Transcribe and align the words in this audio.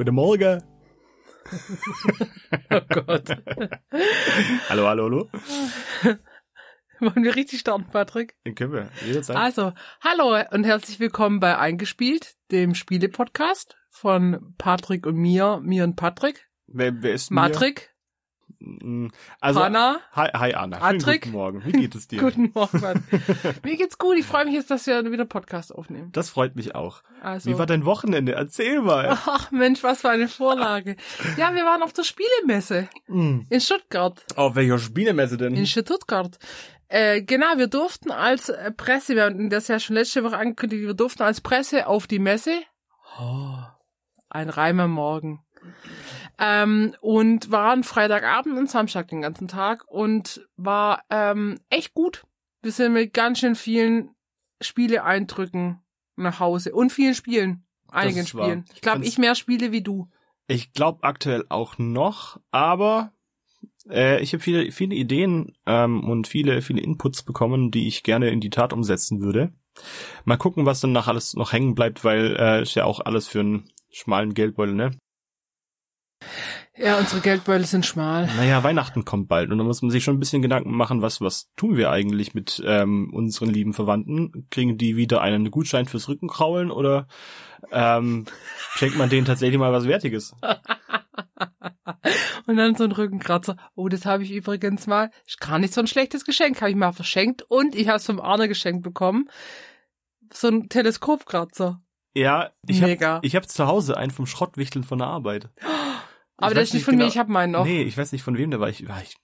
Guten 0.00 0.14
Morgen. 0.14 0.62
Oh 2.70 2.80
Gott. 2.88 3.28
hallo, 4.70 4.86
hallo, 4.86 5.04
hallo. 5.04 5.28
Wollen 7.00 7.22
wir 7.22 7.36
richtig 7.36 7.60
starten, 7.60 7.84
Patrick? 7.92 8.34
Den 8.46 8.54
können 8.54 8.72
wir 8.72 8.88
jederzeit. 9.04 9.36
Also, 9.36 9.74
hallo 10.02 10.42
und 10.52 10.64
herzlich 10.64 11.00
willkommen 11.00 11.38
bei 11.38 11.58
Eingespielt, 11.58 12.36
dem 12.50 12.74
Spiele-Podcast 12.74 13.76
von 13.90 14.54
Patrick 14.56 15.06
und 15.06 15.16
mir, 15.16 15.60
mir 15.62 15.84
und 15.84 15.96
Patrick. 15.96 16.48
wer, 16.66 17.02
wer 17.02 17.12
ist 17.12 17.30
Matrick? 17.30 17.89
Also, 19.40 19.60
Hanna. 19.62 20.00
Hi, 20.12 20.28
hi 20.34 20.54
Anna. 20.54 20.78
Patrick. 20.78 21.22
Guten 21.22 21.32
Morgen. 21.36 21.64
Wie 21.64 21.72
geht 21.72 21.94
es 21.94 22.08
dir? 22.08 22.20
Guten 22.20 22.50
Morgen, 22.54 22.80
Mann. 22.80 23.04
Mir 23.64 23.76
geht's 23.76 23.96
gut. 23.98 24.16
Ich 24.18 24.26
freue 24.26 24.44
mich 24.44 24.54
jetzt, 24.54 24.70
dass 24.70 24.86
wir 24.86 25.10
wieder 25.10 25.24
Podcast 25.24 25.74
aufnehmen. 25.74 26.10
Das 26.12 26.28
freut 26.30 26.56
mich 26.56 26.74
auch. 26.74 27.02
Also. 27.22 27.48
Wie 27.50 27.58
war 27.58 27.66
dein 27.66 27.84
Wochenende? 27.84 28.32
Erzähl 28.32 28.82
mal. 28.82 29.08
Ach 29.10 29.50
Mensch, 29.50 29.82
was 29.82 30.02
für 30.02 30.10
eine 30.10 30.28
Vorlage. 30.28 30.96
Ja, 31.38 31.54
wir 31.54 31.64
waren 31.64 31.82
auf 31.82 31.92
der 31.92 32.02
Spielemesse 32.04 32.88
Hm. 33.06 33.46
in 33.48 33.60
Stuttgart. 33.60 34.22
Auf 34.36 34.54
welcher 34.56 34.78
Spielemesse 34.78 35.36
denn? 35.38 35.54
In 35.54 35.66
Stuttgart. 35.66 36.38
Äh, 36.88 37.22
genau, 37.22 37.56
wir 37.56 37.68
durften 37.68 38.10
als 38.10 38.52
Presse, 38.76 39.14
wir 39.14 39.24
hatten 39.24 39.48
das 39.48 39.68
ja 39.68 39.78
schon 39.78 39.94
letzte 39.96 40.24
Woche 40.24 40.36
angekündigt, 40.36 40.82
wir 40.82 40.94
durften 40.94 41.22
als 41.22 41.40
Presse 41.40 41.86
auf 41.86 42.08
die 42.08 42.18
Messe. 42.18 42.58
Oh, 43.20 43.54
ein 44.28 44.50
Reim 44.50 44.80
am 44.80 44.90
Morgen. 44.90 45.40
Ähm, 46.42 46.94
und 47.02 47.50
waren 47.50 47.84
Freitagabend 47.84 48.58
und 48.58 48.70
Samstag 48.70 49.08
den 49.08 49.20
ganzen 49.20 49.46
Tag 49.46 49.84
und 49.86 50.48
war 50.56 51.02
ähm, 51.10 51.58
echt 51.68 51.92
gut. 51.92 52.24
Wir 52.62 52.72
sind 52.72 52.94
mit 52.94 53.12
ganz 53.12 53.40
schön 53.40 53.54
vielen 53.54 54.14
Spieleeindrücken 54.62 55.80
nach 56.16 56.40
Hause 56.40 56.74
und 56.74 56.92
vielen 56.92 57.14
Spielen. 57.14 57.64
Einigen. 57.90 58.26
Spielen. 58.26 58.64
Ich 58.74 58.80
glaube, 58.80 59.04
ich 59.04 59.18
mehr 59.18 59.34
Spiele 59.34 59.72
wie 59.72 59.82
du. 59.82 60.08
Ich 60.46 60.72
glaube 60.72 61.04
aktuell 61.04 61.44
auch 61.48 61.78
noch, 61.78 62.40
aber 62.50 63.12
äh, 63.88 64.22
ich 64.22 64.32
habe 64.32 64.42
viele, 64.42 64.72
viele 64.72 64.94
Ideen 64.94 65.56
ähm, 65.66 66.08
und 66.08 66.26
viele, 66.26 66.62
viele 66.62 66.80
Inputs 66.80 67.22
bekommen, 67.22 67.70
die 67.70 67.86
ich 67.86 68.02
gerne 68.02 68.30
in 68.30 68.40
die 68.40 68.50
Tat 68.50 68.72
umsetzen 68.72 69.20
würde. 69.20 69.52
Mal 70.24 70.36
gucken, 70.36 70.66
was 70.66 70.80
dann 70.80 70.92
nach 70.92 71.08
alles 71.08 71.34
noch 71.34 71.52
hängen 71.52 71.74
bleibt, 71.74 72.04
weil 72.04 72.36
äh, 72.38 72.62
ist 72.62 72.74
ja 72.74 72.84
auch 72.84 73.00
alles 73.00 73.28
für 73.28 73.40
einen 73.40 73.70
schmalen 73.90 74.34
Geldbeutel, 74.34 74.74
ne? 74.74 74.90
Ja, 76.76 76.98
unsere 76.98 77.20
Geldbeutel 77.20 77.66
sind 77.66 77.84
schmal. 77.84 78.26
Naja, 78.36 78.62
Weihnachten 78.64 79.04
kommt 79.04 79.28
bald 79.28 79.50
und 79.50 79.58
da 79.58 79.64
muss 79.64 79.82
man 79.82 79.90
sich 79.90 80.02
schon 80.02 80.16
ein 80.16 80.20
bisschen 80.20 80.40
Gedanken 80.40 80.74
machen, 80.74 81.02
was, 81.02 81.20
was 81.20 81.50
tun 81.54 81.76
wir 81.76 81.90
eigentlich 81.90 82.32
mit 82.32 82.62
ähm, 82.64 83.10
unseren 83.12 83.50
lieben 83.50 83.74
Verwandten? 83.74 84.46
Kriegen 84.50 84.78
die 84.78 84.96
wieder 84.96 85.20
einen 85.20 85.50
Gutschein 85.50 85.86
fürs 85.86 86.08
Rückenkraulen 86.08 86.70
oder 86.70 87.06
ähm, 87.70 88.24
schenkt 88.76 88.96
man 88.96 89.10
denen 89.10 89.26
tatsächlich 89.26 89.58
mal 89.58 89.72
was 89.72 89.86
Wertiges? 89.86 90.34
Und 92.46 92.56
dann 92.56 92.74
so 92.74 92.84
ein 92.84 92.92
Rückenkratzer. 92.92 93.56
Oh, 93.74 93.88
das 93.88 94.06
habe 94.06 94.22
ich 94.22 94.32
übrigens 94.32 94.86
mal. 94.86 95.10
Ist 95.26 95.40
gar 95.40 95.58
nicht 95.58 95.74
so 95.74 95.80
ein 95.80 95.86
schlechtes 95.86 96.24
Geschenk. 96.24 96.60
Habe 96.60 96.70
ich 96.70 96.76
mal 96.76 96.92
verschenkt. 96.92 97.42
Und 97.42 97.74
ich 97.74 97.88
habe 97.88 97.98
es 97.98 98.06
vom 98.06 98.20
Arne 98.20 98.48
geschenkt 98.48 98.82
bekommen. 98.82 99.28
So 100.32 100.48
ein 100.48 100.68
Teleskopkratzer. 100.68 101.80
Ja, 102.14 102.50
ich 102.66 102.82
habe 102.82 103.20
ich 103.22 103.36
hab 103.36 103.48
zu 103.48 103.66
Hause 103.66 103.96
einen 103.96 104.10
vom 104.10 104.26
Schrottwichteln 104.26 104.84
von 104.84 104.98
der 104.98 105.08
Arbeit. 105.08 105.50
Aber 106.40 106.54
das 106.54 106.68
ist 106.68 106.74
nicht 106.74 106.84
von 106.84 106.94
mir, 106.94 107.00
genau- 107.00 107.08
ich 107.10 107.18
habe 107.18 107.30
meinen 107.32 107.52
noch. 107.52 107.64
Nee, 107.64 107.82
ich 107.82 107.96
weiß 107.96 108.12
nicht 108.12 108.22
von 108.22 108.36
wem 108.36 108.50
der 108.50 108.60
war. 108.60 108.68
Ich, 108.68 108.82
ich 108.82 109.16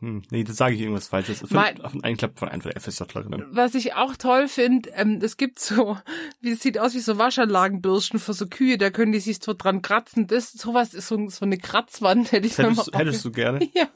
hm, 0.00 0.22
nee, 0.30 0.44
das 0.44 0.56
sage 0.56 0.74
ich 0.74 0.80
irgendwas 0.82 1.08
Falsches. 1.08 1.40
Von, 1.40 1.48
Mein- 1.52 1.80
auf 1.80 1.92
einen 2.02 2.18
von 2.18 2.48
der 2.50 2.76
FSJlerinnen. 2.80 3.46
Was 3.52 3.74
ich 3.74 3.94
auch 3.94 4.14
toll 4.16 4.48
finde, 4.48 4.90
ähm, 4.90 5.20
es 5.22 5.36
gibt 5.36 5.58
so, 5.58 5.96
wie 6.40 6.50
es 6.50 6.60
sieht 6.60 6.78
aus 6.78 6.94
wie 6.94 7.00
so 7.00 7.18
Waschanlagenbürsten 7.18 8.20
für 8.20 8.34
so 8.34 8.46
Kühe, 8.46 8.78
da 8.78 8.90
können 8.90 9.12
die 9.12 9.20
sich 9.20 9.38
so 9.42 9.54
dran 9.54 9.82
kratzen. 9.82 10.26
Das, 10.26 10.52
sowas 10.52 10.94
ist 10.94 11.08
so, 11.08 11.28
so 11.28 11.44
eine 11.44 11.58
Kratzwand, 11.58 12.32
hätte 12.32 12.46
ich 12.46 12.56
Das 12.56 12.66
hättest, 12.66 12.92
mal 12.92 12.98
hättest 12.98 13.24
du 13.24 13.30
gerne. 13.30 13.60
Ja. 13.74 13.88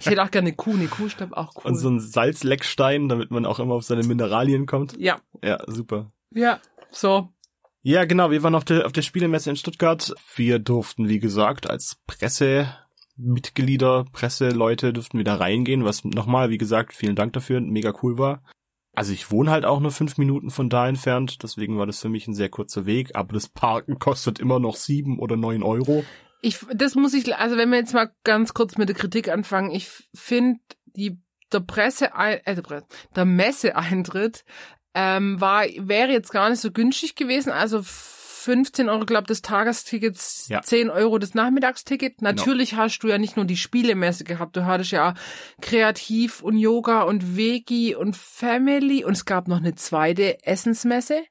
Ich 0.00 0.06
hätte 0.06 0.20
auch 0.24 0.30
gerne 0.32 0.48
eine 0.48 0.56
Kuh, 0.56 0.72
eine 0.72 0.88
Kuh 0.88 1.06
ich, 1.06 1.16
auch 1.20 1.54
cool. 1.56 1.62
Und 1.70 1.76
so 1.76 1.88
ein 1.88 2.00
Salzleckstein, 2.00 3.08
damit 3.08 3.30
man 3.30 3.46
auch 3.46 3.60
immer 3.60 3.74
auf 3.74 3.84
seine 3.84 4.02
Mineralien 4.02 4.66
kommt. 4.66 4.96
ja, 4.98 5.20
Ja, 5.42 5.58
super. 5.68 6.10
ja, 6.30 6.60
so. 6.90 7.28
Ja, 7.84 8.04
genau, 8.04 8.30
wir 8.30 8.44
waren 8.44 8.54
auf 8.54 8.64
der, 8.64 8.86
auf 8.86 8.92
der 8.92 9.02
Spielemesse 9.02 9.50
in 9.50 9.56
Stuttgart. 9.56 10.14
Wir 10.36 10.60
durften, 10.60 11.08
wie 11.08 11.18
gesagt, 11.18 11.68
als 11.68 11.96
Pressemitglieder, 12.06 14.04
Presseleute 14.12 14.92
durften 14.92 15.18
wir 15.18 15.24
da 15.24 15.34
reingehen, 15.34 15.84
was 15.84 16.04
nochmal, 16.04 16.50
wie 16.50 16.58
gesagt, 16.58 16.94
vielen 16.94 17.16
Dank 17.16 17.32
dafür, 17.32 17.60
mega 17.60 17.92
cool 18.02 18.18
war. 18.18 18.44
Also 18.94 19.12
ich 19.12 19.32
wohne 19.32 19.50
halt 19.50 19.64
auch 19.64 19.80
nur 19.80 19.90
fünf 19.90 20.16
Minuten 20.16 20.50
von 20.50 20.68
da 20.68 20.86
entfernt, 20.86 21.42
deswegen 21.42 21.76
war 21.76 21.86
das 21.86 22.00
für 22.00 22.08
mich 22.08 22.28
ein 22.28 22.34
sehr 22.34 22.50
kurzer 22.50 22.86
Weg, 22.86 23.16
aber 23.16 23.32
das 23.32 23.48
Parken 23.48 23.98
kostet 23.98 24.38
immer 24.38 24.60
noch 24.60 24.76
sieben 24.76 25.18
oder 25.18 25.36
neun 25.36 25.64
Euro. 25.64 26.04
Ich, 26.40 26.58
das 26.74 26.94
muss 26.94 27.14
ich, 27.14 27.34
also 27.34 27.56
wenn 27.56 27.70
wir 27.70 27.78
jetzt 27.78 27.94
mal 27.94 28.12
ganz 28.22 28.54
kurz 28.54 28.76
mit 28.76 28.88
der 28.88 28.96
Kritik 28.96 29.28
anfangen, 29.28 29.72
ich 29.72 29.88
finde 30.14 30.60
die 30.84 31.18
der 31.52 31.60
Presse, 31.60 32.10
äh, 32.16 32.54
der, 32.54 32.62
Presse 32.62 32.86
der 33.14 33.24
Messeeintritt 33.24 34.44
ähm, 34.94 35.40
war 35.40 35.64
wäre 35.78 36.12
jetzt 36.12 36.32
gar 36.32 36.50
nicht 36.50 36.60
so 36.60 36.70
günstig 36.70 37.14
gewesen. 37.14 37.50
Also 37.50 37.82
15 37.82 38.88
Euro, 38.88 39.04
glaube 39.06 39.28
das 39.28 39.40
Tagesticket, 39.40 40.16
Ja. 40.48 40.58
Genau. 40.58 40.66
10 40.66 40.90
Euro 40.90 41.18
das 41.18 41.34
Nachmittagsticket. 41.34 42.22
Natürlich 42.22 42.74
hast 42.74 42.98
du 43.00 43.08
ja 43.08 43.18
nicht 43.18 43.36
nur 43.36 43.44
die 43.44 43.56
Spielemesse 43.56 44.24
gehabt, 44.24 44.56
du 44.56 44.64
hattest 44.66 44.90
ja 44.90 45.14
Kreativ 45.60 46.42
und 46.42 46.56
Yoga 46.56 47.02
und 47.02 47.36
Vegi 47.36 47.94
und 47.94 48.16
Family 48.16 49.04
und 49.04 49.12
es 49.12 49.24
gab 49.24 49.46
noch 49.46 49.58
eine 49.58 49.74
zweite 49.76 50.44
Essensmesse. 50.44 51.22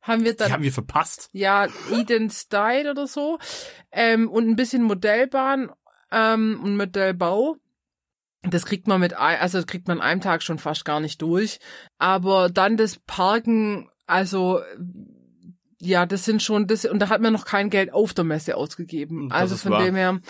Haben 0.00 0.24
wir 0.24 0.34
dann 0.34 0.48
Die 0.48 0.52
haben 0.54 0.62
wir 0.62 0.72
verpasst. 0.72 1.28
ja, 1.32 1.66
Eden 1.92 2.30
Style 2.30 2.90
oder 2.90 3.06
so. 3.06 3.38
Ähm, 3.92 4.28
und 4.30 4.48
ein 4.48 4.56
bisschen 4.56 4.82
Modellbahn 4.84 5.70
ähm, 6.10 6.60
und 6.62 6.76
Modellbau. 6.78 7.56
Das 8.42 8.64
kriegt 8.66 8.86
man 8.86 9.00
mit, 9.00 9.18
ei- 9.18 9.38
also 9.40 9.58
das 9.58 9.66
kriegt 9.66 9.88
man 9.88 10.00
an 10.00 10.06
einem 10.06 10.20
Tag 10.20 10.42
schon 10.42 10.58
fast 10.58 10.84
gar 10.84 11.00
nicht 11.00 11.20
durch. 11.22 11.58
Aber 11.98 12.48
dann 12.48 12.76
das 12.76 12.98
Parken, 13.06 13.88
also 14.06 14.60
ja, 15.80 16.06
das 16.06 16.24
sind 16.24 16.42
schon, 16.42 16.66
das, 16.66 16.84
und 16.84 17.00
da 17.00 17.08
hat 17.08 17.20
man 17.20 17.32
noch 17.32 17.44
kein 17.44 17.70
Geld 17.70 17.92
auf 17.92 18.14
der 18.14 18.24
Messe 18.24 18.56
ausgegeben. 18.56 19.28
Das 19.28 19.38
also 19.38 19.56
von 19.56 19.72
wahr. 19.72 19.84
dem 19.84 19.94
her. 19.94 20.20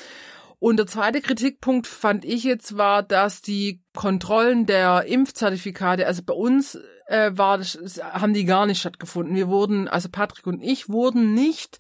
Und 0.58 0.78
der 0.78 0.86
zweite 0.86 1.20
Kritikpunkt 1.20 1.86
fand 1.86 2.24
ich 2.24 2.42
jetzt 2.42 2.76
war, 2.76 3.02
dass 3.02 3.42
die 3.42 3.82
Kontrollen 3.94 4.66
der 4.66 5.04
Impfzertifikate, 5.04 6.06
also 6.06 6.22
bei 6.24 6.34
uns 6.34 6.76
äh, 7.06 7.30
war 7.34 7.58
das, 7.58 7.78
haben 8.02 8.34
die 8.34 8.44
gar 8.44 8.66
nicht 8.66 8.80
stattgefunden. 8.80 9.36
Wir 9.36 9.48
wurden, 9.48 9.86
also 9.86 10.08
Patrick 10.08 10.46
und 10.46 10.60
ich 10.60 10.88
wurden 10.88 11.32
nicht 11.32 11.78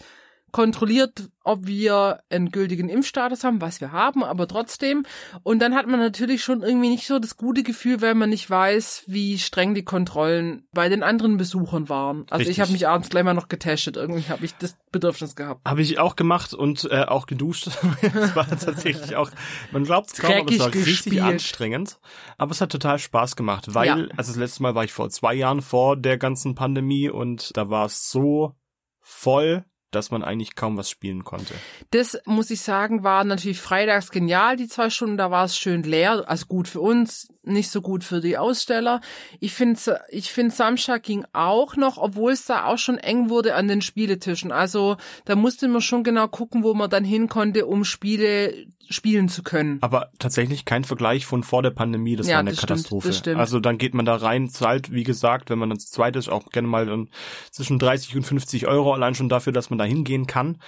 kontrolliert, 0.52 1.28
ob 1.44 1.66
wir 1.66 2.20
einen 2.30 2.50
gültigen 2.50 2.88
Impfstatus 2.88 3.44
haben, 3.44 3.60
was 3.60 3.80
wir 3.80 3.92
haben, 3.92 4.22
aber 4.22 4.46
trotzdem. 4.46 5.04
Und 5.42 5.60
dann 5.60 5.74
hat 5.74 5.86
man 5.86 5.98
natürlich 6.00 6.42
schon 6.42 6.62
irgendwie 6.62 6.90
nicht 6.90 7.06
so 7.06 7.18
das 7.18 7.36
gute 7.36 7.62
Gefühl, 7.62 8.00
weil 8.02 8.14
man 8.14 8.30
nicht 8.30 8.48
weiß, 8.48 9.04
wie 9.06 9.38
streng 9.38 9.74
die 9.74 9.84
Kontrollen 9.84 10.66
bei 10.72 10.88
den 10.88 11.02
anderen 11.02 11.36
Besuchern 11.36 11.88
waren. 11.88 12.26
Also 12.30 12.38
Richtig. 12.38 12.56
ich 12.56 12.60
habe 12.60 12.72
mich 12.72 12.86
abends 12.88 13.08
gleich 13.08 13.24
mal 13.24 13.34
noch 13.34 13.48
getestet. 13.48 13.96
Irgendwie 13.96 14.28
habe 14.28 14.44
ich 14.44 14.54
das 14.56 14.76
Bedürfnis 14.92 15.36
gehabt. 15.36 15.66
Habe 15.66 15.82
ich 15.82 15.98
auch 15.98 16.16
gemacht 16.16 16.54
und 16.54 16.88
äh, 16.90 17.04
auch 17.04 17.26
geduscht. 17.26 17.70
Es 18.18 18.34
war 18.34 18.46
tatsächlich 18.48 19.16
auch, 19.16 19.30
man 19.70 19.84
glaubt 19.84 20.10
es 20.12 20.18
kaum, 20.18 20.32
aber 20.32 20.50
es 20.50 20.58
war 20.58 20.72
richtig 20.74 21.22
anstrengend. 21.22 21.98
Aber 22.36 22.52
es 22.52 22.60
hat 22.60 22.70
total 22.72 22.98
Spaß 22.98 23.36
gemacht, 23.36 23.74
weil, 23.74 23.86
Ja. 23.86 23.94
also 24.16 24.32
das 24.32 24.36
letzte 24.36 24.62
Mal 24.62 24.74
war 24.74 24.84
ich 24.84 24.92
vor 24.92 25.10
zwei 25.10 25.34
Jahren 25.34 25.62
vor 25.62 25.96
der 25.96 26.18
ganzen 26.18 26.54
Pandemie 26.54 27.08
und 27.08 27.56
da 27.56 27.70
war 27.70 27.86
es 27.86 28.10
so 28.10 28.54
voll, 29.00 29.64
dass 29.90 30.10
man 30.10 30.22
eigentlich 30.22 30.54
kaum 30.54 30.76
was 30.76 30.90
spielen 30.90 31.24
konnte. 31.24 31.54
Das 31.90 32.18
muss 32.26 32.50
ich 32.50 32.60
sagen, 32.60 33.04
war 33.04 33.24
natürlich 33.24 33.60
freitags 33.60 34.10
genial, 34.10 34.56
die 34.56 34.68
zwei 34.68 34.90
Stunden, 34.90 35.16
da 35.16 35.30
war 35.30 35.44
es 35.44 35.56
schön 35.56 35.82
leer, 35.82 36.24
also 36.28 36.46
gut 36.46 36.68
für 36.68 36.80
uns, 36.80 37.28
nicht 37.42 37.70
so 37.70 37.80
gut 37.80 38.04
für 38.04 38.20
die 38.20 38.36
Aussteller. 38.36 39.00
Ich 39.40 39.54
finde, 39.54 40.00
ich 40.10 40.30
finde 40.30 40.54
Samstag 40.54 41.02
ging 41.02 41.24
auch 41.32 41.76
noch, 41.76 41.96
obwohl 41.96 42.32
es 42.32 42.44
da 42.44 42.66
auch 42.66 42.78
schon 42.78 42.98
eng 42.98 43.30
wurde 43.30 43.54
an 43.54 43.68
den 43.68 43.80
Spieletischen. 43.80 44.52
Also 44.52 44.96
da 45.24 45.34
musste 45.34 45.68
man 45.68 45.80
schon 45.80 46.04
genau 46.04 46.28
gucken, 46.28 46.62
wo 46.62 46.74
man 46.74 46.90
dann 46.90 47.04
hin 47.04 47.28
konnte, 47.28 47.66
um 47.66 47.84
Spiele 47.84 48.66
spielen 48.90 49.28
zu 49.28 49.42
können. 49.42 49.78
Aber 49.82 50.10
tatsächlich 50.18 50.64
kein 50.64 50.84
Vergleich 50.84 51.26
von 51.26 51.42
vor 51.42 51.62
der 51.62 51.70
Pandemie, 51.70 52.16
das 52.16 52.26
Ja, 52.26 52.34
war 52.34 52.40
eine 52.40 52.50
das 52.50 52.58
stimmt, 52.58 52.68
Katastrophe. 52.70 53.08
das 53.08 53.18
stimmt. 53.18 53.38
Also 53.38 53.60
dann 53.60 53.78
geht 53.78 53.94
man 53.94 54.04
da 54.06 54.16
rein, 54.16 54.48
zahlt, 54.48 54.92
wie 54.92 55.04
gesagt, 55.04 55.50
wenn 55.50 55.58
man 55.58 55.68
dann 55.68 55.78
zu 55.78 55.90
zweit 55.90 56.16
ist, 56.16 56.28
auch 56.28 56.50
gerne 56.50 56.68
mal 56.68 56.86
dann 56.86 57.08
zwischen 57.50 57.78
30 57.78 58.16
und 58.16 58.22
50 58.24 58.66
Euro 58.66 58.92
allein 58.94 59.14
schon 59.14 59.28
dafür, 59.28 59.52
dass 59.52 59.70
man 59.70 59.78
da 59.78 59.84
hingehen 59.84 60.26
kann. 60.26 60.58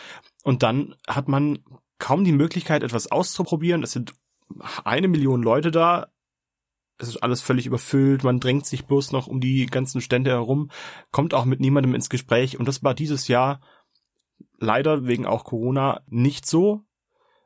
Und 0.45 0.63
dann 0.63 0.95
hat 1.07 1.29
man 1.29 1.61
kaum 1.99 2.25
die 2.25 2.33
Möglichkeit, 2.33 2.83
etwas 2.83 3.11
auszuprobieren. 3.11 3.83
Es 3.83 3.93
sind 3.93 4.13
eine 4.85 5.09
Million 5.09 5.43
Leute 5.43 5.71
da. 5.71 6.09
Es 6.99 7.09
ist 7.09 7.23
alles 7.23 7.41
völlig 7.41 7.67
überfüllt. 7.67 8.25
Man 8.25 8.41
drängt 8.41 8.67
sich 8.67 8.85
bloß 8.85 9.13
noch 9.13 9.27
um 9.27 9.41
die 9.41 9.67
ganzen 9.67 10.01
Stände 10.01 10.31
herum, 10.31 10.71
kommt 11.13 11.33
auch 11.33 11.47
mit 11.47 11.61
niemandem 11.61 11.95
ins 11.95 12.11
Gespräch. 12.11 12.59
Und 12.59 12.69
das 12.69 12.83
war 12.83 12.95
dieses 12.95 13.29
Jahr 13.29 13.61
leider 14.59 15.07
wegen 15.07 15.25
auch 15.27 15.45
Corona 15.45 16.03
nicht 16.07 16.47
so. 16.47 16.85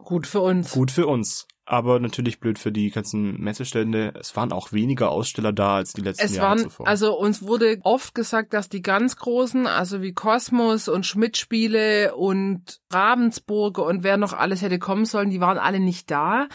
Gut 0.05 0.27
für 0.27 0.41
uns. 0.41 0.73
Gut 0.73 0.91
für 0.91 1.07
uns. 1.07 1.47
Aber 1.67 1.99
natürlich 1.99 2.41
blöd 2.41 2.59
für 2.59 2.73
die 2.73 2.91
ganzen 2.91 3.41
Messestände. 3.41 4.13
Es 4.21 4.37
waren 4.37 4.53
auch 4.53 4.73
weniger 4.73 5.11
Aussteller 5.11 5.51
da 5.51 5.77
als 5.77 5.95
die 5.95 6.03
letzten 6.03 6.27
es 6.27 6.37
Jahre 6.37 6.49
waren, 6.49 6.59
zuvor. 6.59 6.87
also 6.87 7.19
uns 7.19 7.43
wurde 7.43 7.79
oft 7.85 8.15
gesagt, 8.15 8.53
dass 8.53 8.69
die 8.69 8.83
ganz 8.83 9.17
großen, 9.17 9.67
also 9.67 10.03
wie 10.03 10.13
Kosmos 10.13 10.89
und 10.89 11.07
Schmidt-Spiele 11.07 12.15
und 12.17 12.81
Ravensburger 12.91 13.87
und 13.87 14.05
wer 14.05 14.19
noch 14.19 14.35
alles 14.35 14.61
hätte 14.61 14.79
kommen 14.79 15.07
sollen, 15.07 15.31
die 15.31 15.41
waren 15.41 15.57
alle 15.57 15.81
nicht 15.81 16.11
da. 16.11 16.49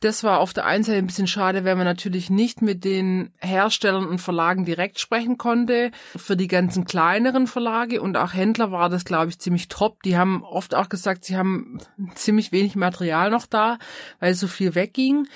Das 0.00 0.22
war 0.24 0.40
auf 0.40 0.52
der 0.52 0.66
einen 0.66 0.84
Seite 0.84 0.98
ein 0.98 1.06
bisschen 1.06 1.26
schade, 1.26 1.64
weil 1.64 1.74
man 1.74 1.86
natürlich 1.86 2.28
nicht 2.28 2.60
mit 2.60 2.84
den 2.84 3.32
Herstellern 3.38 4.06
und 4.06 4.20
Verlagen 4.20 4.66
direkt 4.66 5.00
sprechen 5.00 5.38
konnte. 5.38 5.90
Für 6.16 6.36
die 6.36 6.48
ganzen 6.48 6.84
kleineren 6.84 7.46
Verlage 7.46 8.02
und 8.02 8.16
auch 8.18 8.34
Händler 8.34 8.70
war 8.70 8.90
das, 8.90 9.06
glaube 9.06 9.30
ich, 9.30 9.38
ziemlich 9.38 9.68
top. 9.68 10.02
Die 10.02 10.18
haben 10.18 10.44
oft 10.44 10.74
auch 10.74 10.90
gesagt, 10.90 11.24
sie 11.24 11.36
haben 11.38 11.78
ziemlich 12.14 12.52
wenig 12.52 12.76
Material 12.76 13.30
noch 13.30 13.46
da, 13.46 13.78
weil 14.20 14.34
so 14.34 14.48
viel 14.48 14.74
wegging. 14.74 15.26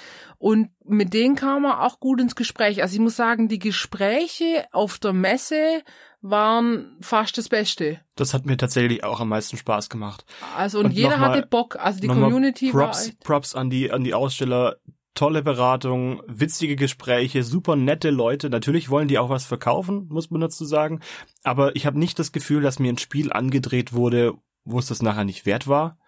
Und 0.40 0.70
mit 0.86 1.12
denen 1.12 1.36
kam 1.36 1.62
man 1.62 1.78
auch 1.80 2.00
gut 2.00 2.18
ins 2.18 2.34
Gespräch. 2.34 2.80
Also 2.82 2.94
ich 2.94 3.00
muss 3.00 3.14
sagen, 3.14 3.48
die 3.48 3.58
Gespräche 3.58 4.64
auf 4.72 4.98
der 4.98 5.12
Messe 5.12 5.82
waren 6.22 6.96
fast 7.02 7.36
das 7.36 7.50
Beste. 7.50 8.00
das 8.16 8.32
hat 8.32 8.46
mir 8.46 8.56
tatsächlich 8.56 9.04
auch 9.04 9.20
am 9.20 9.28
meisten 9.28 9.58
Spaß 9.58 9.90
gemacht. 9.90 10.24
Also 10.56 10.78
und, 10.78 10.86
Und 10.86 10.90
jeder 10.92 11.10
nochmal- 11.10 11.36
hatte 11.36 11.46
Bock. 11.46 11.76
Also 11.78 12.00
die 12.00 12.06
Community 12.08 12.72
war 12.72 12.86
Props, 12.86 13.08
echt, 13.08 13.20
Props 13.20 13.54
an 13.54 13.68
die, 13.68 13.92
an 13.92 14.02
die 14.02 14.14
Aussteller. 14.14 14.76
Tolle 15.14 15.42
Beratung, 15.42 16.22
witzige 16.26 16.76
Gespräche, 16.76 17.42
super 17.42 17.74
nette 17.76 18.08
Leute. 18.10 18.48
Natürlich 18.48 18.88
wollen 18.90 19.08
die 19.08 19.18
auch 19.18 19.28
was 19.28 19.44
verkaufen, 19.44 20.06
muss 20.08 20.30
man 20.30 20.40
dazu 20.40 20.64
sagen. 20.64 21.00
Aber 21.42 21.74
ich 21.76 21.84
habe 21.84 21.98
nicht 21.98 22.18
das 22.18 22.32
Gefühl, 22.32 22.62
dass 22.62 22.78
mir 22.78 22.90
ein 22.92 22.96
Spiel 22.96 23.30
angedreht 23.32 23.92
wurde, 23.92 24.34
wo 24.64 24.78
es 24.78 24.86
das 24.86 25.02
nachher 25.02 25.24
nicht 25.24 25.44
wert 25.46 25.66
war. 25.66 25.98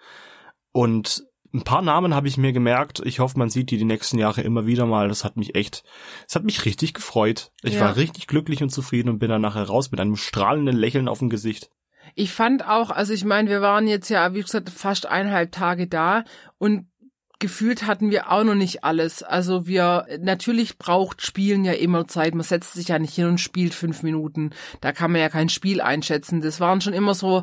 Und 0.71 1.25
ein 1.55 1.63
paar 1.63 1.83
Namen 1.83 2.15
habe 2.15 2.29
ich 2.29 2.37
mir 2.39 2.53
gemerkt. 2.53 3.03
Ich 3.05 3.21
hoffe, 3.21 3.39
man 3.39 3.51
sieht 3.51 3.71
die 3.71 3.77
die 3.79 3.85
nächsten 3.85 4.19
Jahre 4.19 4.41
immer 4.41 4.67
wieder 4.67 4.87
mal. 4.87 5.09
Das 5.09 5.25
hat 5.25 5.37
mich 5.37 5.55
echt, 5.55 5.85
es 6.27 6.35
hat 6.35 6.45
mich 6.45 6.65
richtig 6.65 6.95
gefreut. 6.95 7.53
Ich 7.63 7.75
Ja. 7.75 7.81
war 7.83 7.97
richtig 7.97 8.27
glücklich 8.27 8.63
und 8.63 8.71
zufrieden 8.71 9.11
und 9.11 9.19
bin 9.19 9.29
dann 9.29 9.43
nachher 9.43 9.65
raus 9.65 9.91
mit 9.91 10.01
einem 10.01 10.17
strahlenden 10.17 10.77
Lächeln 10.77 11.09
auf 11.09 11.19
dem 11.19 11.29
Gesicht. 11.29 11.71
Ich 12.15 12.33
fand 12.33 12.67
auch, 12.67 12.91
also 12.91 13.13
ich 13.13 13.25
meine, 13.25 13.49
wir 13.49 13.61
waren 13.61 13.87
jetzt 13.87 14.09
ja, 14.09 14.35
wie 14.35 14.41
gesagt, 14.43 14.71
fast 14.71 15.07
eineinhalb 15.07 15.53
Tage 15.53 15.87
da 15.87 16.25
und 16.59 16.87
gefühlt 17.39 17.87
hatten 17.87 18.11
wir 18.11 18.31
auch 18.31 18.45
noch 18.45 18.55
nicht 18.55 18.85
alles. 18.85 19.23
Also 19.23 19.67
wir, 19.67 20.07
natürlich 20.21 20.79
braucht 20.79 21.23
Spielen 21.23 21.65
ja 21.65 21.73
immer 21.73 22.07
Zeit. 22.07 22.35
Man 22.35 22.45
setzt 22.45 22.75
sich 22.75 22.89
ja 22.89 22.99
nicht 23.01 23.15
hin 23.15 23.27
und 23.27 23.39
spielt 23.39 23.75
fünf 23.75 24.03
Minuten. 24.03 24.51
Da 24.81 24.93
kann 24.93 25.11
man 25.11 25.21
ja 25.21 25.29
kein 25.29 25.49
Spiel 25.49 25.81
einschätzen. 25.81 26.41
Das 26.41 26.61
waren 26.61 26.81
schon 26.81 26.93
immer 26.93 27.15
so 27.15 27.43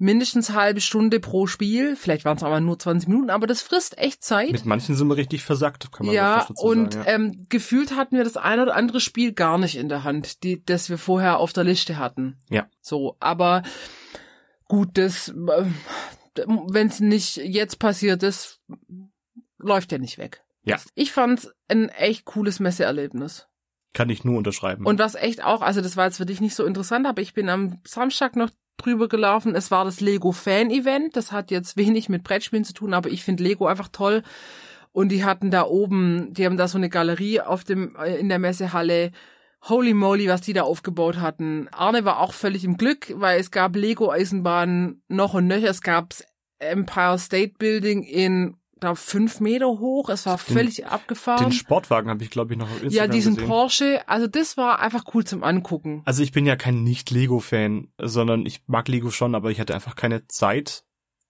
mindestens 0.00 0.50
halbe 0.50 0.80
Stunde 0.80 1.20
pro 1.20 1.46
Spiel. 1.46 1.94
Vielleicht 1.94 2.24
waren 2.24 2.38
es 2.38 2.42
aber 2.42 2.60
nur 2.60 2.78
20 2.78 3.08
Minuten, 3.08 3.30
aber 3.30 3.46
das 3.46 3.60
frisst 3.60 3.98
echt 3.98 4.24
Zeit. 4.24 4.50
Mit 4.50 4.64
manchen 4.64 4.96
sind 4.96 5.08
wir 5.08 5.16
richtig 5.16 5.44
versackt, 5.44 5.92
kann 5.92 6.06
man 6.06 6.14
ja, 6.14 6.46
dazu 6.48 6.54
und 6.64 6.94
sagen. 6.94 7.06
Ja. 7.06 7.14
ähm, 7.14 7.46
gefühlt 7.48 7.94
hatten 7.94 8.16
wir 8.16 8.24
das 8.24 8.36
ein 8.36 8.60
oder 8.60 8.74
andere 8.74 9.00
Spiel 9.00 9.32
gar 9.32 9.58
nicht 9.58 9.76
in 9.76 9.88
der 9.88 10.02
Hand, 10.02 10.42
die, 10.42 10.64
das 10.64 10.88
wir 10.88 10.96
vorher 10.96 11.38
auf 11.38 11.52
der 11.52 11.64
Liste 11.64 11.98
hatten. 11.98 12.38
Ja. 12.48 12.66
So, 12.80 13.16
aber 13.20 13.62
gut, 14.68 14.96
das, 14.96 15.28
äh, 15.28 15.66
wenn 16.36 16.86
es 16.86 17.00
nicht 17.00 17.36
jetzt 17.36 17.78
passiert 17.78 18.22
ist, 18.22 18.60
läuft 19.58 19.92
ja 19.92 19.98
nicht 19.98 20.16
weg. 20.16 20.42
Ja. 20.64 20.78
Ich 20.94 21.12
fand's 21.12 21.50
ein 21.68 21.90
echt 21.90 22.24
cooles 22.24 22.58
Messeerlebnis. 22.58 23.48
Kann 23.92 24.08
ich 24.08 24.24
nur 24.24 24.38
unterschreiben. 24.38 24.86
Und 24.86 24.98
was 24.98 25.14
echt 25.14 25.42
auch, 25.42 25.62
also 25.62 25.80
das 25.80 25.96
war 25.96 26.06
jetzt 26.06 26.18
für 26.18 26.26
dich 26.26 26.40
nicht 26.40 26.54
so 26.54 26.64
interessant, 26.64 27.06
aber 27.06 27.20
ich 27.20 27.34
bin 27.34 27.48
am 27.48 27.80
Samstag 27.84 28.36
noch 28.36 28.50
drüber 28.84 29.08
gelaufen. 29.08 29.54
Es 29.54 29.70
war 29.70 29.84
das 29.84 30.00
Lego 30.00 30.32
Fan 30.32 30.70
Event. 30.70 31.16
Das 31.16 31.32
hat 31.32 31.50
jetzt 31.50 31.76
wenig 31.76 32.08
mit 32.08 32.24
Brettspielen 32.24 32.64
zu 32.64 32.72
tun, 32.72 32.94
aber 32.94 33.10
ich 33.10 33.24
finde 33.24 33.42
Lego 33.42 33.66
einfach 33.66 33.88
toll. 33.88 34.22
Und 34.92 35.10
die 35.10 35.24
hatten 35.24 35.50
da 35.50 35.64
oben, 35.64 36.32
die 36.32 36.44
haben 36.44 36.56
da 36.56 36.66
so 36.66 36.78
eine 36.78 36.88
Galerie 36.88 37.40
auf 37.40 37.64
dem, 37.64 37.96
äh, 37.96 38.16
in 38.16 38.28
der 38.28 38.38
Messehalle. 38.38 39.12
Holy 39.68 39.92
moly, 39.92 40.26
was 40.28 40.40
die 40.40 40.54
da 40.54 40.62
aufgebaut 40.62 41.18
hatten. 41.18 41.68
Arne 41.70 42.04
war 42.04 42.20
auch 42.20 42.32
völlig 42.32 42.64
im 42.64 42.78
Glück, 42.78 43.12
weil 43.16 43.38
es 43.38 43.50
gab 43.50 43.76
Lego-Eisenbahnen 43.76 45.02
noch 45.08 45.34
und 45.34 45.46
nöcher. 45.46 45.68
Es 45.68 45.82
gab 45.82 46.14
Empire 46.58 47.18
State 47.18 47.54
Building 47.58 48.02
in, 48.02 48.56
da 48.80 48.94
fünf 48.94 49.40
Meter 49.40 49.66
hoch. 49.66 50.08
Es 50.08 50.26
war 50.26 50.36
Den- 50.38 50.54
völlig 50.56 50.86
abgefahren. 50.86 51.44
Den 51.44 51.52
Sportwagen 51.52 52.10
habe 52.10 52.22
ich, 52.24 52.30
glaube 52.30 52.52
ich, 52.52 52.58
noch 52.58 52.66
auf 52.70 52.82
Instagram 52.82 52.92
ja, 52.92 53.06
diesen 53.06 53.34
gesehen. 53.34 53.48
Porsche. 53.48 54.02
Also 54.08 54.26
das 54.26 54.56
war 54.56 54.80
einfach 54.80 55.04
cool 55.14 55.24
zum 55.24 55.42
Angucken. 55.44 56.02
Also 56.04 56.22
ich 56.22 56.32
bin 56.32 56.46
ja 56.46 56.56
kein 56.56 56.82
Nicht-Lego-Fan, 56.82 57.92
sondern 58.00 58.46
ich 58.46 58.62
mag 58.66 58.88
Lego 58.88 59.10
schon, 59.10 59.34
aber 59.34 59.50
ich 59.50 59.60
hatte 59.60 59.74
einfach 59.74 59.96
keine 59.96 60.26
Zeit, 60.28 60.84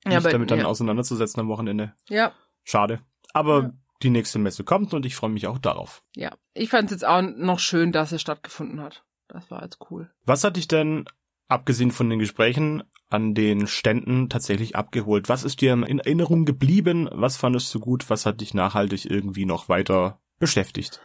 mich 0.04 0.12
Ja, 0.14 0.18
aber- 0.20 0.30
damit 0.30 0.50
dann 0.50 0.60
ja. 0.60 0.64
auseinanderzusetzen 0.66 1.40
am 1.40 1.48
Wochenende. 1.48 1.94
Ja, 2.08 2.32
Schade. 2.64 3.00
Aber 3.32 3.62
Ja. 3.62 3.72
die 4.02 4.10
nächste 4.10 4.38
Messe 4.38 4.64
kommt 4.64 4.92
und 4.94 5.06
ich 5.06 5.16
freue 5.16 5.30
mich 5.30 5.46
auch 5.46 5.58
darauf. 5.58 6.02
ja. 6.14 6.32
Ich 6.54 6.68
fand 6.70 6.86
es 6.86 6.90
jetzt 6.92 7.06
auch 7.06 7.22
noch 7.22 7.58
schön, 7.58 7.90
dass 7.92 8.12
es 8.12 8.20
stattgefunden 8.20 8.80
hat. 8.80 9.04
Das 9.28 9.50
war 9.50 9.62
jetzt 9.62 9.78
cool. 9.90 10.10
Was 10.26 10.44
hat 10.44 10.56
dich 10.56 10.68
denn, 10.68 11.04
abgesehen 11.48 11.90
von 11.90 12.10
den 12.10 12.18
Gesprächen, 12.18 12.82
an 13.10 13.34
den 13.34 13.66
Ständen 13.66 14.28
tatsächlich 14.28 14.76
abgeholt? 14.76 15.28
Was 15.28 15.44
ist 15.44 15.60
dir 15.60 15.72
in 15.72 15.98
Erinnerung 15.98 16.44
geblieben? 16.44 17.08
Was 17.12 17.36
fandest 17.36 17.74
du 17.74 17.80
gut? 17.80 18.08
Was 18.08 18.24
hat 18.24 18.40
dich 18.40 18.54
nachhaltig 18.54 19.10
irgendwie 19.10 19.44
noch 19.44 19.68
weiter 19.68 20.20
beschäftigt? 20.38 21.00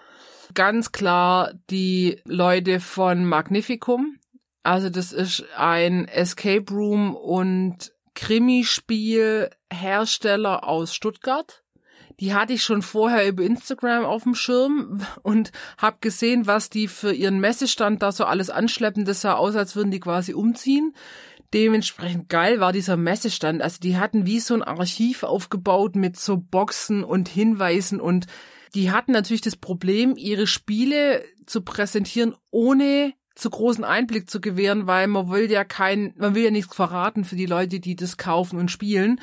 Ganz 0.54 0.92
klar 0.92 1.54
die 1.70 2.22
Leute 2.26 2.80
von 2.80 3.26
Magnificum. 3.26 4.18
Also 4.64 4.90
das 4.90 5.12
ist 5.12 5.46
ein 5.58 6.08
Escape 6.08 6.72
Room 6.72 7.16
und 7.16 7.94
Krimispiel 8.14 9.50
Hersteller 9.72 10.68
aus 10.68 10.96
Stuttgart. 10.96 11.64
Die 12.20 12.34
hatte 12.34 12.54
ich 12.54 12.64
schon 12.64 12.82
vorher 12.82 13.28
über 13.28 13.44
Instagram 13.44 14.06
auf 14.06 14.24
dem 14.24 14.36
Schirm 14.36 15.06
und 15.22 15.52
habe 15.78 15.98
gesehen, 16.00 16.48
was 16.48 16.70
die 16.70 16.88
für 16.88 17.14
ihren 17.14 17.40
Messestand 17.40 18.02
da 18.02 18.12
so 18.14 18.24
alles 18.24 18.50
anschleppen. 18.50 19.04
Das 19.04 19.22
sah 19.22 19.34
aus, 19.34 19.56
als 19.56 19.76
würden 19.76 19.92
die 19.92 20.00
quasi 20.00 20.34
umziehen. 20.34 20.96
Dementsprechend 21.56 22.28
geil 22.28 22.60
war 22.60 22.74
dieser 22.74 22.98
Messestand. 22.98 23.62
Also 23.62 23.80
die 23.80 23.96
hatten 23.98 24.26
wie 24.26 24.42
so 24.42 24.54
ein 24.56 24.62
Archiv 24.62 25.24
aufgebaut 25.24 25.96
mit 25.96 26.20
so 26.20 26.36
Boxen 26.36 27.06
und 27.06 27.30
Hinweisen 27.30 28.02
und 28.02 28.28
die 28.74 28.92
hatten 28.92 29.14
natürlich 29.14 29.42
das 29.42 29.56
Problem, 29.56 30.18
ihre 30.18 30.48
Spiele 30.48 31.24
zu 31.46 31.62
präsentieren, 31.62 32.36
ohne 32.52 33.14
zu 33.36 33.50
großen 33.50 33.86
Einblick 33.86 34.30
zu 34.30 34.42
gewähren, 34.42 34.86
weil 34.86 35.08
man 35.08 35.30
will 35.32 35.50
ja 35.50 35.64
kein, 35.64 36.14
man 36.18 36.36
will 36.36 36.44
ja 36.44 36.52
nichts 36.52 36.76
verraten 36.76 37.24
für 37.24 37.38
die 37.38 37.46
Leute, 37.46 37.80
die 37.80 37.96
das 37.96 38.18
kaufen 38.18 38.60
und 38.60 38.70
spielen. 38.70 39.22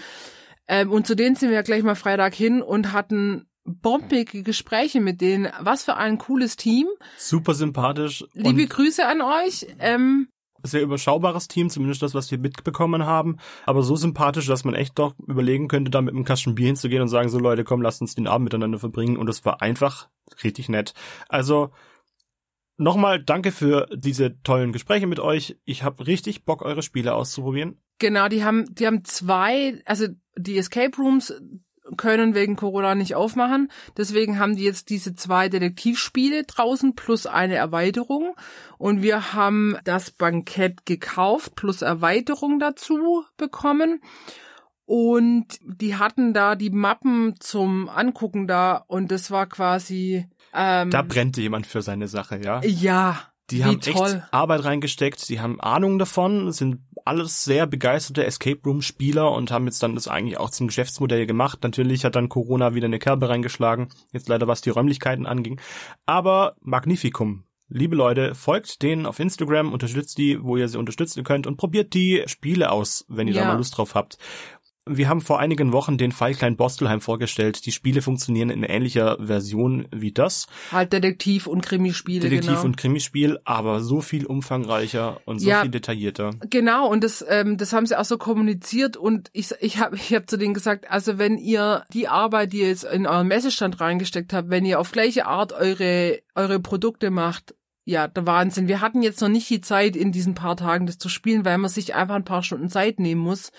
Ähm, 0.69 0.90
und 0.90 1.06
zu 1.06 1.14
denen 1.14 1.37
sind 1.37 1.50
wir 1.50 1.56
ja 1.56 1.62
gleich 1.62 1.82
mal 1.82 1.96
Freitag 1.96 2.34
hin 2.34 2.62
und 2.62 2.93
hatten 2.93 3.46
bombige 3.64 4.43
Gespräche 4.43 5.02
mit 5.02 5.20
denen. 5.20 5.52
Was 5.61 5.84
für 5.84 5.96
ein 5.96 6.17
cooles 6.17 6.56
Team. 6.56 6.87
Super 7.19 7.52
sympathisch 7.52 8.25
Liebe 8.32 8.67
Grüße 8.67 9.06
an 9.06 9.20
euch. 9.20 9.67
Ähm, 9.81 10.29
sehr 10.62 10.82
überschaubares 10.82 11.48
Team, 11.48 11.70
zumindest 11.70 12.02
das, 12.02 12.14
was 12.14 12.31
wir 12.31 12.38
mitbekommen 12.38 13.04
haben, 13.04 13.38
aber 13.66 13.82
so 13.82 13.96
sympathisch, 13.96 14.46
dass 14.46 14.64
man 14.64 14.74
echt 14.74 14.98
doch 14.98 15.14
überlegen 15.26 15.69
könnte, 15.69 15.90
da 15.90 16.00
mit 16.00 16.14
einem 16.14 16.24
Kasten 16.24 16.54
Bier 16.54 16.66
hinzugehen 16.66 17.02
und 17.02 17.08
sagen, 17.08 17.28
so 17.28 17.38
Leute, 17.38 17.64
komm, 17.64 17.82
lasst 17.82 18.00
uns 18.00 18.14
den 18.14 18.26
Abend 18.26 18.44
miteinander 18.44 18.78
verbringen 18.78 19.16
und 19.16 19.28
es 19.28 19.44
war 19.44 19.62
einfach 19.62 20.08
richtig 20.42 20.69
nett. 20.69 20.94
Also 21.28 21.70
nochmal 22.76 23.22
danke 23.22 23.52
für 23.52 23.88
diese 23.94 24.40
tollen 24.42 24.72
Gespräche 24.72 25.06
mit 25.06 25.20
euch. 25.20 25.56
Ich 25.64 25.82
habe 25.82 26.06
richtig 26.06 26.44
Bock, 26.44 26.62
eure 26.62 26.82
Spiele 26.82 27.14
auszuprobieren. 27.14 27.81
Genau, 27.98 28.28
die 28.28 28.44
haben, 28.44 28.74
die 28.74 28.86
haben 28.86 29.04
zwei, 29.04 29.81
also 29.86 30.06
die 30.36 30.58
Escape 30.58 30.96
Rooms 30.96 31.32
können 31.96 32.34
wegen 32.34 32.56
Corona 32.56 32.94
nicht 32.94 33.15
aufmachen. 33.15 33.70
Deswegen 33.96 34.39
haben 34.39 34.56
die 34.56 34.65
jetzt 34.65 34.91
diese 34.91 35.15
zwei 35.15 35.49
Detektivspiele 35.49 36.44
draußen 36.44 36.94
plus 36.94 37.27
eine 37.27 37.55
Erweiterung. 37.55 38.34
Und 38.79 39.03
wir 39.03 39.32
haben 39.32 39.77
das 39.84 40.11
Bankett 40.11 40.87
gekauft 40.87 41.55
plus 41.55 41.82
Erweiterung 41.82 42.58
dazu 42.58 43.25
bekommen. 43.37 44.01
Und 44.84 45.46
die 45.63 45.96
hatten 45.96 46.34
da 46.34 46.55
die 46.56 46.70
Mappen 46.70 47.34
zum 47.39 47.89
Angucken 47.89 48.46
da 48.46 48.84
und 48.89 49.11
das 49.11 49.31
war 49.31 49.46
quasi 49.46 50.27
ähm, 50.53 50.91
Da 50.91 51.03
brennt 51.03 51.37
jemand 51.37 51.67
für 51.67 51.82
seine 51.82 52.08
Sache, 52.08 52.41
ja. 52.43 52.61
ja, 52.65 53.22
Die 53.51 53.65
haben 53.65 53.81
toll. 53.81 54.17
echt 54.17 54.22
Arbeit 54.32 54.65
reingesteckt, 54.65 55.29
die 55.29 55.41
haben 55.41 55.61
Ahnung 55.61 55.99
davon, 55.99 56.51
sind 56.53 56.81
alles 57.05 57.44
sehr 57.44 57.67
begeisterte 57.67 58.25
Escape 58.25 58.61
Room 58.65 58.82
Spieler 58.82 59.32
und 59.32 59.51
haben 59.51 59.67
jetzt 59.67 59.82
dann 59.82 59.94
das 59.94 60.09
eigentlich 60.09 60.39
auch 60.39 60.51
zum 60.51 60.67
Geschäftsmodell 60.69 61.27
gemacht. 61.27 61.61
Natürlich 61.63 62.05
hat 62.05 62.17
dann 62.17 62.29
Corona 62.29 62.75
wieder 62.75 62.87
eine 62.87 62.99
Kerbe 62.99 63.29
reingeschlagen, 63.29 63.89
jetzt 64.13 64.29
leider 64.29 64.47
was 64.47 64.61
die 64.61 64.71
Räumlichkeiten 64.71 65.27
anging. 65.27 65.61
Aber 66.06 66.56
Magnificum. 66.61 67.44
Liebe 67.75 67.97
Leute, 67.97 68.35
folgt 68.35 68.82
denen 68.82 69.06
auf 69.06 69.19
Instagram, 69.19 69.73
unterstützt 69.73 70.19
die, 70.19 70.43
wo 70.44 70.59
ihr 70.59 70.69
sie 70.69 70.77
unterstützen 70.79 71.25
könnt 71.25 71.47
und 71.47 71.56
probiert 71.56 71.94
die 71.94 72.23
Spiele 72.27 72.71
aus, 72.71 73.06
wenn 73.09 73.29
ihr 73.29 73.32
da 73.32 73.41
Ja. 73.41 73.47
mal 73.47 73.56
Lust 73.56 73.79
drauf 73.79 73.94
habt. 73.94 74.19
Wir 74.91 75.08
haben 75.08 75.20
vor 75.20 75.39
einigen 75.39 75.72
Wochen 75.72 75.96
den 75.96 76.10
Fall 76.10 76.34
Klein 76.34 76.56
Bostelheim 76.56 77.01
vorgestellt. 77.01 77.67
Die 77.67 77.70
Spiele 77.70 78.03
funktionieren 78.03 78.51
in 78.51 78.65
ähnlicher 78.65 79.17
Version 79.24 79.86
wie 79.94 80.10
das. 80.10 80.48
Halt 80.72 80.93
Detektiv- 80.93 81.46
und 81.46 81.62
Krimispiele, 81.65 82.29
Detektiv- 82.29 82.48
genau. 82.48 82.65
und 82.65 82.77
Krimispiel, 82.77 83.39
aber 83.44 83.81
so 83.81 84.01
viel 84.01 84.27
umfangreicher 84.27 85.20
und 85.24 85.39
so 85.39 85.48
Ja. 85.48 85.62
viel 85.62 85.70
detaillierter. 85.70 86.31
Genau, 86.51 86.89
und 86.89 87.05
das, 87.05 87.24
ähm, 87.29 87.58
das 87.58 87.72
haben 87.72 87.86
sie 87.86 87.96
auch 87.96 88.05
so 88.05 88.19
kommuniziert 88.19 88.96
und 88.96 89.31
ich, 89.32 89.53
ich 89.60 89.79
habe 89.79 89.94
ich 89.94 90.12
hab 90.15 90.29
zu 90.29 90.36
denen 90.36 90.53
gesagt, 90.53 90.91
also 90.91 91.17
wenn 91.17 91.39
ihr 91.39 91.84
die 91.93 92.08
Arbeit, 92.08 92.53
die 92.53 92.62
ihr 92.62 92.69
jetzt 92.69 92.82
in 92.84 93.06
euren 93.06 93.29
Messestand 93.29 93.81
reingesteckt 93.81 94.32
habt, 94.32 94.51
wenn 94.51 94.65
ihr 94.65 94.81
auf 94.81 94.91
gleiche 94.91 95.27
Art 95.27 95.53
eure, 95.53 96.19
eure 96.34 96.58
Produkte 96.58 97.10
macht, 97.10 97.55
ja, 97.84 98.08
der 98.08 98.27
Wahnsinn. 98.27 98.67
Wir 98.67 98.81
hatten 98.81 99.03
jetzt 99.03 99.20
noch 99.20 99.29
nicht 99.29 99.48
die 99.48 99.60
Zeit, 99.60 99.94
in 99.94 100.10
diesen 100.10 100.34
paar 100.34 100.56
Tagen 100.56 100.86
das 100.86 100.98
zu 100.98 101.08
spielen, 101.08 101.44
weil 101.44 101.58
man 101.58 101.70
sich 101.70 101.94
einfach 101.94 102.17
ein 102.17 102.24
paar 102.24 102.43
Stunden 102.43 102.69
Zeit 102.69 102.98
nehmen 102.98 103.20
muss. 103.20 103.53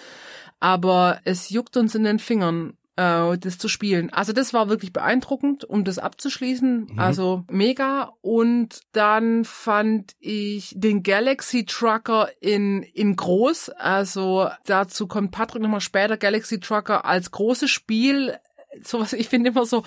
Aber 0.63 1.19
es 1.25 1.49
juckt 1.49 1.75
uns 1.75 1.93
in 1.93 2.05
den 2.05 2.19
Fingern, 2.19 2.77
äh, 2.95 3.37
das 3.37 3.57
zu 3.57 3.67
spielen. 3.67 4.13
Also 4.13 4.31
das 4.31 4.53
war 4.53 4.69
wirklich 4.69 4.93
beeindruckend, 4.93 5.65
um 5.65 5.83
das 5.83 5.99
abzuschließen. 5.99 6.87
Mhm. 6.91 6.99
Also 6.99 7.43
mega. 7.51 8.13
Und 8.21 8.79
dann 8.93 9.43
fand 9.43 10.13
ich 10.19 10.71
den 10.73 11.03
Galaxy 11.03 11.65
Trucker 11.65 12.29
in, 12.39 12.81
in 12.81 13.17
groß. 13.17 13.71
Also 13.71 14.47
dazu 14.65 15.05
kommt 15.07 15.31
Patrick 15.31 15.61
nochmal 15.61 15.81
später. 15.81 16.15
Galaxy 16.15 16.61
Trucker 16.61 17.03
als 17.03 17.31
großes 17.31 17.69
Spiel. 17.69 18.37
Sowas, 18.81 19.13
ich 19.13 19.29
finde 19.29 19.51
immer 19.51 19.65
so 19.65 19.83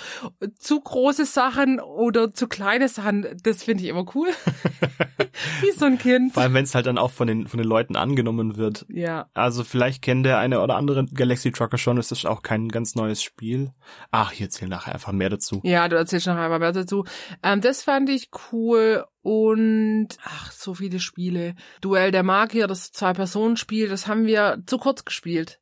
zu 0.59 0.81
große 0.81 1.25
Sachen 1.25 1.81
oder 1.81 2.33
zu 2.33 2.47
kleine 2.47 2.88
Sachen, 2.88 3.26
das 3.43 3.62
finde 3.62 3.85
ich 3.85 3.90
immer 3.90 4.07
cool. 4.14 4.28
Wie 5.61 5.71
so 5.73 5.87
ein 5.87 5.99
Kind. 5.99 6.35
Vor 6.35 6.43
allem, 6.43 6.55
wenn 6.55 6.64
es 6.64 6.75
halt 6.75 6.87
dann 6.87 6.99
auch 6.99 7.11
von 7.11 7.26
den, 7.26 7.47
von 7.47 7.59
den 7.59 7.66
Leuten 7.66 7.97
angenommen 7.97 8.57
wird. 8.57 8.87
Ja. 8.88 9.28
Also 9.35 9.64
vielleicht 9.64 10.02
kennt 10.02 10.26
der 10.26 10.38
eine 10.38 10.61
oder 10.61 10.76
andere 10.76 11.07
Galaxy 11.07 11.52
Trucker 11.52 11.78
schon, 11.78 11.99
es 11.99 12.12
ist 12.12 12.26
auch 12.26 12.43
kein 12.43 12.69
ganz 12.69 12.95
neues 12.95 13.23
Spiel. 13.23 13.73
Ach, 14.11 14.33
ich 14.33 14.40
erzähle 14.40 14.71
nachher 14.71 14.95
einfach 14.95 15.12
mehr 15.12 15.31
dazu. 15.31 15.61
Ja, 15.64 15.88
du 15.88 15.97
erzählst 15.97 16.26
noch 16.26 16.37
einmal 16.37 16.59
mehr 16.59 16.73
dazu. 16.73 17.05
Ähm, 17.43 17.61
das 17.61 17.83
fand 17.83 18.09
ich 18.09 18.31
cool 18.52 19.05
und 19.23 20.09
ach, 20.23 20.52
so 20.52 20.75
viele 20.75 21.00
Spiele. 21.00 21.55
Duell 21.81 22.12
der 22.12 22.23
Magier, 22.23 22.66
das 22.66 22.93
Zwei-Personen-Spiel, 22.93 23.88
das 23.88 24.07
haben 24.07 24.26
wir 24.26 24.62
zu 24.66 24.78
kurz 24.78 25.05
gespielt. 25.05 25.59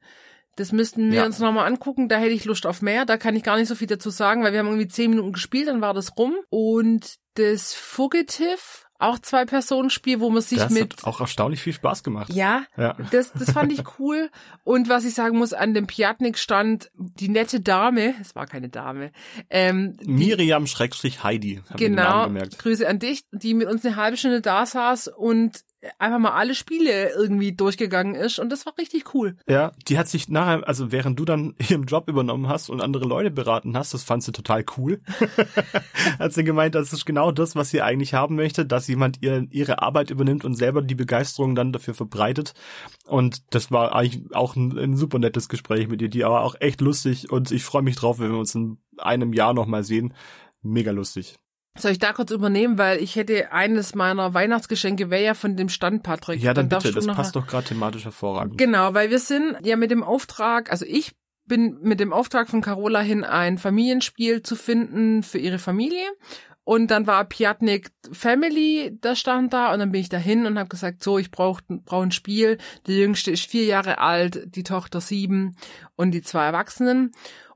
Das 0.57 0.73
müssten 0.73 1.11
wir 1.11 1.21
Ja. 1.21 1.27
uns 1.27 1.39
nochmal 1.39 1.67
angucken. 1.67 2.09
Da 2.09 2.17
hätte 2.17 2.33
ich 2.33 2.45
Lust 2.45 2.67
auf 2.67 2.83
mehr. 2.83 3.05
Da 3.05 3.17
kann 3.17 3.37
ich 3.37 3.43
gar 3.43 3.57
nicht 3.57 3.69
so 3.69 3.75
viel 3.75 3.89
dazu 3.89 4.11
sagen, 4.11 4.43
weil 4.43 4.53
wir 4.53 4.61
haben 4.61 4.67
irgendwie 4.69 4.89
zehn 4.89 5.11
Minuten 5.11 5.33
gespielt, 5.33 5.69
dann 5.69 5.81
war 5.81 5.95
das 5.95 6.17
rum. 6.17 6.35
Und 6.51 7.17
das 7.35 7.75
Fugitive, 7.75 8.59
auch 9.01 9.19
Zwei-Personen-Spiel, 9.19 10.21
wo 10.21 10.31
man 10.31 10.41
sich 10.41 10.59
Das 10.59 10.71
mit 10.73 10.93
hat 10.99 11.05
auch 11.05 11.21
erstaunlich 11.21 11.61
viel 11.61 11.73
Spaß 11.73 12.05
gemacht. 12.05 12.33
ja, 12.33 12.65
Ja. 12.77 12.97
das, 13.11 13.33
das 13.33 13.51
fand 13.51 13.73
ich 13.73 13.83
cool. 13.99 14.31
Und 14.63 14.89
was 14.89 15.05
ich 15.05 15.15
sagen 15.15 15.37
muss, 15.37 15.53
an 15.53 15.75
dem 15.75 15.87
Piatnik 15.89 16.39
stand 16.39 16.91
die 16.95 17.29
nette 17.29 17.61
Dame, 17.61 18.15
es 18.21 18.37
war 18.37 18.47
keine 18.47 18.69
Dame, 18.69 19.11
ähm, 19.51 19.97
Miriam 20.05 20.67
Schrägstrich 20.69 21.25
Heidi. 21.25 21.61
Hab 21.69 21.73
ich 21.81 21.87
den 21.87 21.97
genau. 21.97 22.29
Grüße 22.59 22.89
an 22.89 23.01
dich, 23.01 23.25
die 23.33 23.55
mit 23.55 23.67
uns 23.69 23.85
eine 23.85 23.97
halbe 23.97 24.17
Stunde 24.17 24.41
da 24.41 24.65
saß 24.65 25.09
und 25.09 25.61
einfach 25.99 26.19
mal 26.19 26.33
alle 26.33 26.55
Spiele 26.55 27.11
irgendwie 27.11 27.53
durchgegangen 27.53 28.15
ist. 28.15 28.39
Und 28.39 28.51
das 28.51 28.67
war 28.67 28.75
richtig 28.79 29.15
cool. 29.15 29.37
Ja, 29.49 29.73
die 29.89 29.99
hat 29.99 30.09
sich 30.09 30.29
nachher, 30.29 30.67
also 30.67 30.93
während 30.93 31.19
du 31.19 31.25
dann 31.25 31.55
ihren 31.69 31.85
Job 31.85 32.09
übernommen 32.09 32.49
hast 32.49 32.71
und 32.71 32.81
andere 32.81 33.05
Leute 33.05 33.31
beraten 33.31 33.77
hast, 33.77 33.95
das 33.95 34.05
fand 34.05 34.23
sie 34.23 34.33
total 34.33 34.65
cool. 34.77 35.01
hat 36.19 36.33
sie 36.33 36.45
gemeint, 36.45 36.75
das 36.75 36.93
ist 36.93 37.05
genau 37.05 37.33
das, 37.33 37.57
was 37.57 37.71
sie 37.71 37.83
eigentlich 37.83 38.15
haben 38.15 38.37
möchte, 38.37 38.67
dass 38.67 38.89
jemand 38.89 39.23
ihr, 39.23 39.47
ihre 39.51 39.83
Arbeit 39.83 40.11
übernimmt 40.11 40.45
und 40.45 40.55
selber 40.55 40.83
die 40.83 40.95
Begeisterung 40.95 41.55
dann 41.55 41.73
dafür 41.73 41.95
verbreitet. 41.95 42.55
Und 43.07 43.43
das 43.51 43.71
war 43.71 43.95
eigentlich 43.95 44.35
auch 44.35 44.57
ein, 44.57 44.77
ein 44.79 44.97
super 44.97 45.19
nettes 45.19 45.49
Gespräch 45.49 45.89
mit 45.89 46.03
ihr, 46.03 46.09
die 46.09 46.25
aber 46.25 46.43
auch 46.43 46.55
echt 46.61 46.81
lustig 46.81 47.31
und 47.31 47.51
ich 47.51 47.65
freue 47.65 47.83
mich 47.83 47.97
drauf, 47.97 48.19
wenn 48.19 48.33
wir 48.33 48.39
uns 48.39 48.55
in 48.55 48.79
einem 48.99 49.33
Jahr 49.33 49.55
nochmal 49.55 49.85
sehen. 49.85 50.15
Mega 50.63 50.91
lustig. 50.93 51.37
Soll 51.77 51.91
ich 51.91 51.99
da 51.99 52.13
kurz 52.13 52.31
übernehmen, 52.31 52.79
weil 52.79 53.03
ich 53.03 53.17
hätte 53.17 53.51
eines 53.51 53.97
meiner 53.97 54.33
Weihnachtsgeschenke 54.33 55.11
wäre 55.11 55.25
ja 55.25 55.35
von 55.35 55.57
dem 55.57 55.69
Stand, 55.69 56.05
Patrick. 56.05 56.41
Ja, 56.41 56.55
dann 56.55 56.69
darfst 56.69 56.87
bitte, 56.87 57.05
das 57.05 57.17
passt 57.17 57.35
doch 57.35 57.47
gerade 57.47 57.67
thematisch 57.67 58.05
hervorragend. 58.05 58.59
Genau, 58.59 58.95
weil 58.95 59.11
wir 59.11 59.19
sind 59.19 59.57
ja 59.65 59.77
mit 59.77 59.91
dem 59.91 60.05
Auftrag, 60.05 60.71
also 60.71 60.85
ich 60.89 61.17
bin 61.47 61.79
mit 61.83 61.99
dem 61.99 62.13
Auftrag 62.13 62.49
von 62.49 62.61
Carola 62.61 63.01
hin, 63.01 63.25
ein 63.25 63.59
Familienspiel 63.59 64.43
zu 64.43 64.55
finden 64.55 65.23
für 65.23 65.39
ihre 65.39 65.59
Familie. 65.59 66.07
Und 66.63 66.91
dann 66.91 67.07
war 67.07 67.25
Piatnik 67.27 67.91
Family, 68.11 68.99
der 69.03 69.17
stand 69.17 69.53
da 69.53 69.73
und 69.73 69.81
dann 69.81 69.93
bin 69.93 70.01
ich 70.01 70.09
dahin 70.09 70.47
und 70.47 70.59
habe 70.59 70.71
gesagt, 70.71 71.03
so, 71.03 71.19
ich 71.19 71.31
brauche 71.31 71.63
brauch 71.69 72.03
ein 72.03 72.11
Spiel. 72.11 72.57
Die 72.87 72.97
jüngste 72.97 73.33
ist 73.33 73.45
vier 73.45 73.65
Jahre 73.65 73.99
alt, 73.99 74.55
die 74.57 74.63
Tochter 74.63 75.03
sieben 75.03 75.57
und 75.95 76.13
die 76.13 76.23
zwei 76.23 76.47
Erwachsenen. 76.47 77.11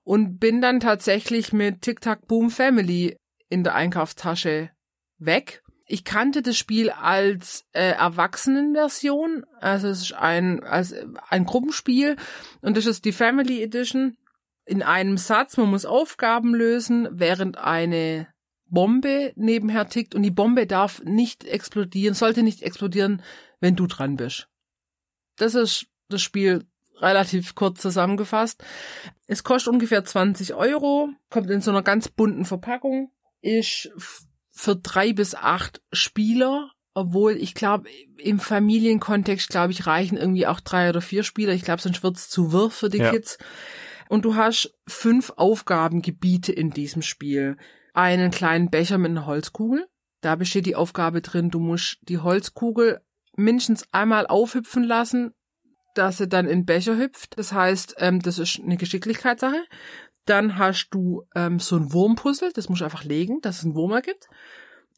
Und 0.04 0.38
bin 0.38 0.60
dann 0.60 0.80
tatsächlich 0.80 1.52
mit 1.54 1.82
Tic 1.82 2.00
Tac 2.00 2.26
Boom 2.26 2.50
Family 2.50 3.16
in 3.48 3.64
der 3.64 3.74
Einkaufstasche 3.74 4.70
weg. 5.18 5.62
Ich 5.86 6.04
kannte 6.04 6.42
das 6.42 6.56
Spiel 6.56 6.90
als 6.90 7.64
äh, 7.72 7.92
Erwachsenenversion, 7.92 9.46
also 9.58 9.88
es 9.88 10.02
ist 10.02 10.12
ein 10.12 10.62
als 10.62 10.94
ein 11.28 11.46
Gruppenspiel 11.46 12.16
und 12.60 12.76
das 12.76 12.84
ist 12.84 13.04
die 13.06 13.12
Family 13.12 13.62
Edition. 13.62 14.18
In 14.66 14.82
einem 14.82 15.16
Satz, 15.16 15.56
man 15.56 15.70
muss 15.70 15.86
Aufgaben 15.86 16.54
lösen, 16.54 17.08
während 17.10 17.56
eine 17.56 18.28
Bombe 18.66 19.32
nebenher 19.34 19.88
tickt 19.88 20.14
und 20.14 20.22
die 20.22 20.30
Bombe 20.30 20.66
darf 20.66 21.02
nicht 21.04 21.44
explodieren, 21.44 22.14
sollte 22.14 22.42
nicht 22.42 22.62
explodieren, 22.62 23.22
wenn 23.60 23.76
du 23.76 23.86
dran 23.86 24.16
bist. 24.16 24.48
Das 25.36 25.54
ist 25.54 25.86
das 26.08 26.20
Spiel 26.20 26.66
relativ 27.00 27.54
kurz 27.54 27.80
zusammengefasst. 27.80 28.62
Es 29.26 29.44
kostet 29.44 29.72
ungefähr 29.72 30.04
20 30.04 30.54
Euro, 30.54 31.10
kommt 31.30 31.50
in 31.50 31.60
so 31.60 31.70
einer 31.70 31.82
ganz 31.82 32.08
bunten 32.08 32.44
Verpackung, 32.44 33.10
ist 33.40 33.90
für 34.50 34.76
drei 34.76 35.12
bis 35.12 35.35
acht 35.35 35.80
Spieler, 35.92 36.71
obwohl 36.95 37.37
ich 37.37 37.54
glaube, 37.54 37.88
im 38.18 38.40
Familienkontext, 38.40 39.49
glaube 39.49 39.73
ich, 39.73 39.87
reichen 39.87 40.16
irgendwie 40.16 40.47
auch 40.47 40.61
drei 40.61 40.88
oder 40.88 41.00
vier 41.00 41.23
Spieler. 41.23 41.52
Ich 41.52 41.62
glaube, 41.62 41.80
sonst 41.80 42.02
wird's 42.02 42.28
zu 42.28 42.52
wirr 42.52 42.71
für 42.71 42.88
die 42.88 42.99
Ja. 42.99 43.11
Kids. 43.11 43.38
Und 44.09 44.25
du 44.25 44.35
hast 44.35 44.75
fünf 44.88 45.33
Aufgabengebiete 45.37 46.52
in 46.52 46.71
diesem 46.71 47.02
Spiel. 47.02 47.57
Einen 47.95 48.30
kleinen 48.30 48.71
Becher 48.71 48.99
mit 48.99 49.11
einer 49.11 49.26
Holzkugel. 49.26 49.87
Da 50.21 50.35
besteht 50.35 50.66
die 50.66 50.76
Aufgabe 50.76 51.21
drin, 51.21 51.50
du 51.50 51.61
musst 51.61 51.99
die 52.02 52.18
Holzkugel 52.18 53.00
mindestens 53.37 53.85
einmal 53.92 54.26
aufhüpfen 54.26 54.83
lassen, 54.83 55.33
dass 55.95 56.18
sie 56.18 56.28
dann 56.28 56.47
in 56.47 56.61
den 56.61 56.66
Becher 56.66 56.97
hüpft. 56.97 57.38
Das 57.38 57.52
heißt, 57.52 57.97
ähm, 57.99 58.21
das 58.21 58.38
ist 58.38 58.61
eine 58.61 58.76
Geschicklichkeitssache. 58.76 59.64
Dann 60.28 60.58
hast 60.58 60.90
du 60.90 61.26
ähm, 61.35 61.58
so 61.58 61.76
ein 61.76 61.92
Wurmpuzzle, 61.92 62.52
das 62.52 62.68
musst 62.68 62.82
du 62.82 62.85
einfach 62.85 63.04
legen, 63.04 63.40
dass 63.40 63.58
es 63.58 63.64
einen 63.64 63.75
Wurm 63.75 63.92
ergibt. 63.92 64.28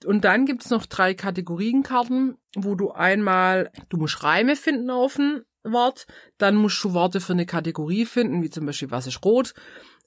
Und 0.05 0.25
dann 0.25 0.45
gibt's 0.45 0.71
noch 0.71 0.87
drei 0.87 1.15
Kategorienkarten, 1.15 2.37
wo 2.57 2.75
du 2.75 2.91
einmal, 2.91 3.71
du 3.91 3.97
musst 3.97 4.25
Reime 4.25 4.57
finden 4.57 4.91
auf 4.91 5.19
ein 5.19 5.43
Wort, 5.63 6.07
dann 6.39 6.57
musst 6.57 6.83
du 6.83 6.95
Worte 6.95 7.21
für 7.21 7.35
eine 7.35 7.47
Kategorie 7.47 8.07
finden, 8.07 8.43
wie 8.43 8.51
zum 8.51 8.67
Beispiel 8.67 8.91
was 8.91 9.07
ist 9.07 9.25
rot, 9.25 9.55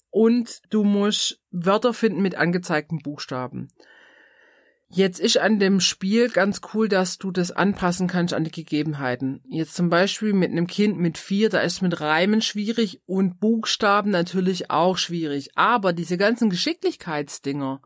und 0.10 0.62
du 0.70 0.84
musst 0.84 1.42
Wörter 1.52 1.94
finden 1.94 2.22
mit 2.22 2.36
angezeigten 2.36 3.00
Buchstaben. 3.00 3.70
Jetzt 4.96 5.20
ist 5.20 5.40
an 5.40 5.58
dem 5.58 5.80
Spiel 5.80 6.30
ganz 6.30 6.62
cool, 6.74 6.88
dass 6.88 7.18
du 7.18 7.32
das 7.32 7.52
anpassen 7.52 8.08
kannst 8.08 8.32
an 8.36 8.44
die 8.44 8.52
Gegebenheiten. 8.52 9.42
Jetzt 9.50 9.74
zum 9.74 9.90
Beispiel 9.90 10.34
mit 10.34 10.52
einem 10.52 10.68
Kind 10.68 11.00
mit 11.00 11.18
vier, 11.18 11.50
da 11.50 11.62
ist 11.62 11.82
mit 11.82 12.00
Reimen 12.00 12.42
schwierig 12.42 13.02
und 13.08 13.40
Buchstaben 13.40 14.12
natürlich 14.12 14.70
auch 14.70 14.98
schwierig. 15.00 15.50
Aber 15.56 15.94
diese 15.94 16.18
ganzen 16.18 16.52
Geschicklichkeitsdinger 16.52 17.82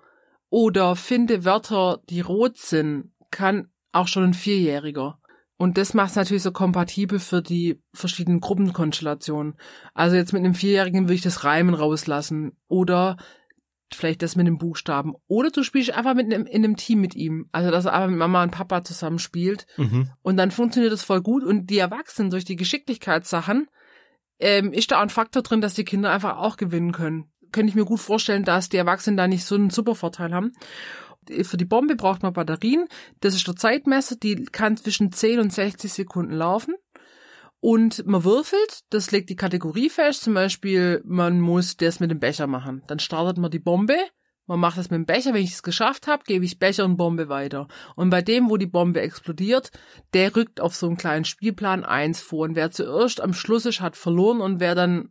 oder 0.50 0.98
finde 0.98 1.46
Wörter, 1.46 2.02
die 2.10 2.20
rot 2.20 2.58
sind, 2.58 3.12
kann 3.32 3.70
auch 3.94 4.10
schon 4.10 4.26
ein 4.26 4.34
Vierjähriger. 4.34 5.18
Und 5.56 5.78
das 5.78 5.94
macht 5.94 6.10
es 6.10 6.16
natürlich 6.18 6.44
so 6.44 6.52
kompatibel 6.52 7.20
für 7.20 7.42
die 7.42 7.82
verschiedenen 7.94 8.42
Gruppenkonstellationen. 8.42 9.56
Also 9.94 10.18
jetzt 10.18 10.34
mit 10.34 10.44
einem 10.44 10.54
Vierjährigen 10.56 11.06
würde 11.06 11.14
ich 11.16 11.22
das 11.22 11.46
Reimen 11.46 11.74
rauslassen. 11.74 12.58
Oder 12.68 13.16
vielleicht 13.94 14.22
das 14.22 14.36
mit 14.36 14.48
dem 14.48 14.58
Buchstaben. 14.58 15.16
Oder 15.28 15.50
du 15.50 15.64
spielst 15.64 15.92
einfach 15.92 16.14
mit 16.14 16.26
einem, 16.26 16.46
in 16.46 16.64
einem 16.64 16.78
Team 16.78 17.02
mit 17.02 17.16
ihm. 17.16 17.48
Also, 17.52 17.72
dass 17.72 17.86
er 17.86 17.94
einfach 17.94 18.10
mit 18.10 18.20
Mama 18.20 18.44
und 18.44 18.52
Papa 18.52 18.84
zusammen 18.84 19.20
spielt. 19.20 19.66
Mhm. 19.78 20.10
Und 20.22 20.38
dann 20.38 20.52
funktioniert 20.52 20.94
das 20.94 21.04
voll 21.04 21.22
gut. 21.22 21.44
Und 21.44 21.70
die 21.70 21.80
Erwachsenen 21.80 22.30
durch 22.30 22.46
die 22.46 22.56
Geschicklichkeitssachen 22.56 23.68
ähm, 24.40 24.74
ist 24.74 24.92
da 24.92 25.02
ein 25.02 25.10
Faktor 25.10 25.44
drin, 25.44 25.62
dass 25.62 25.74
die 25.74 25.86
Kinder 25.86 26.12
einfach 26.12 26.38
auch 26.38 26.58
gewinnen 26.58 26.92
können. 26.92 27.32
Könnte 27.52 27.70
ich 27.70 27.76
mir 27.76 27.86
gut 27.86 28.00
vorstellen, 28.00 28.44
dass 28.44 28.70
die 28.70 28.78
Erwachsenen 28.78 29.18
da 29.18 29.28
nicht 29.28 29.46
so 29.46 29.56
einen 29.56 29.70
super 29.70 29.96
Vorteil 29.96 30.34
haben. 30.34 30.52
Für 31.44 31.58
die 31.58 31.66
Bombe 31.66 31.96
braucht 31.96 32.24
man 32.24 32.34
Batterien. 32.34 32.88
Das 33.20 33.36
ist 33.36 33.48
der 33.48 33.56
Zeitmesser, 33.56 34.16
die 34.16 34.46
kann 34.46 34.78
zwischen 34.78 35.12
10 35.12 35.40
und 35.40 35.52
60 35.52 35.92
Sekunden 35.92 36.34
laufen. 36.34 36.76
Und 37.60 38.06
man 38.06 38.24
würfelt, 38.24 38.82
das 38.90 39.12
legt 39.12 39.30
die 39.30 39.36
Kategorie 39.36 39.90
fest. 39.90 40.24
Zum 40.24 40.34
Beispiel, 40.34 41.02
man 41.06 41.42
muss 41.42 41.78
das 41.78 42.00
mit 42.00 42.12
dem 42.12 42.20
Becher 42.20 42.48
machen. 42.48 42.84
Dann 42.88 43.00
startet 43.00 43.38
man 43.38 43.52
die 43.52 43.60
Bombe. 43.60 43.98
Man 44.46 44.60
macht 44.60 44.78
das 44.78 44.90
mit 44.90 44.98
dem 44.98 45.06
Becher. 45.06 45.34
Wenn 45.34 45.44
ich 45.44 45.54
es 45.54 45.64
geschafft 45.64 46.08
habe, 46.08 46.24
gebe 46.24 46.46
ich 46.46 46.60
Becher 46.60 46.86
und 46.86 46.98
Bombe 46.98 47.30
weiter. 47.30 47.68
Und 47.96 48.10
bei 48.12 48.22
dem, 48.22 48.50
wo 48.50 48.58
die 48.58 48.68
Bombe 48.68 49.02
explodiert, 49.02 49.72
der 50.14 50.36
rückt 50.36 50.62
auf 50.62 50.76
so 50.76 50.88
einen 50.88 50.98
kleinen 50.98 51.26
Spielplan 51.26 51.84
eins 51.84 52.22
vor. 52.22 52.46
Und 52.46 52.56
wer 52.56 52.72
zuerst 52.72 53.22
am 53.22 53.34
Schluss 53.34 53.66
ist, 53.66 53.82
hat 53.82 53.98
verloren. 53.98 54.40
Und 54.40 54.60
wer 54.60 54.76
dann 54.76 55.10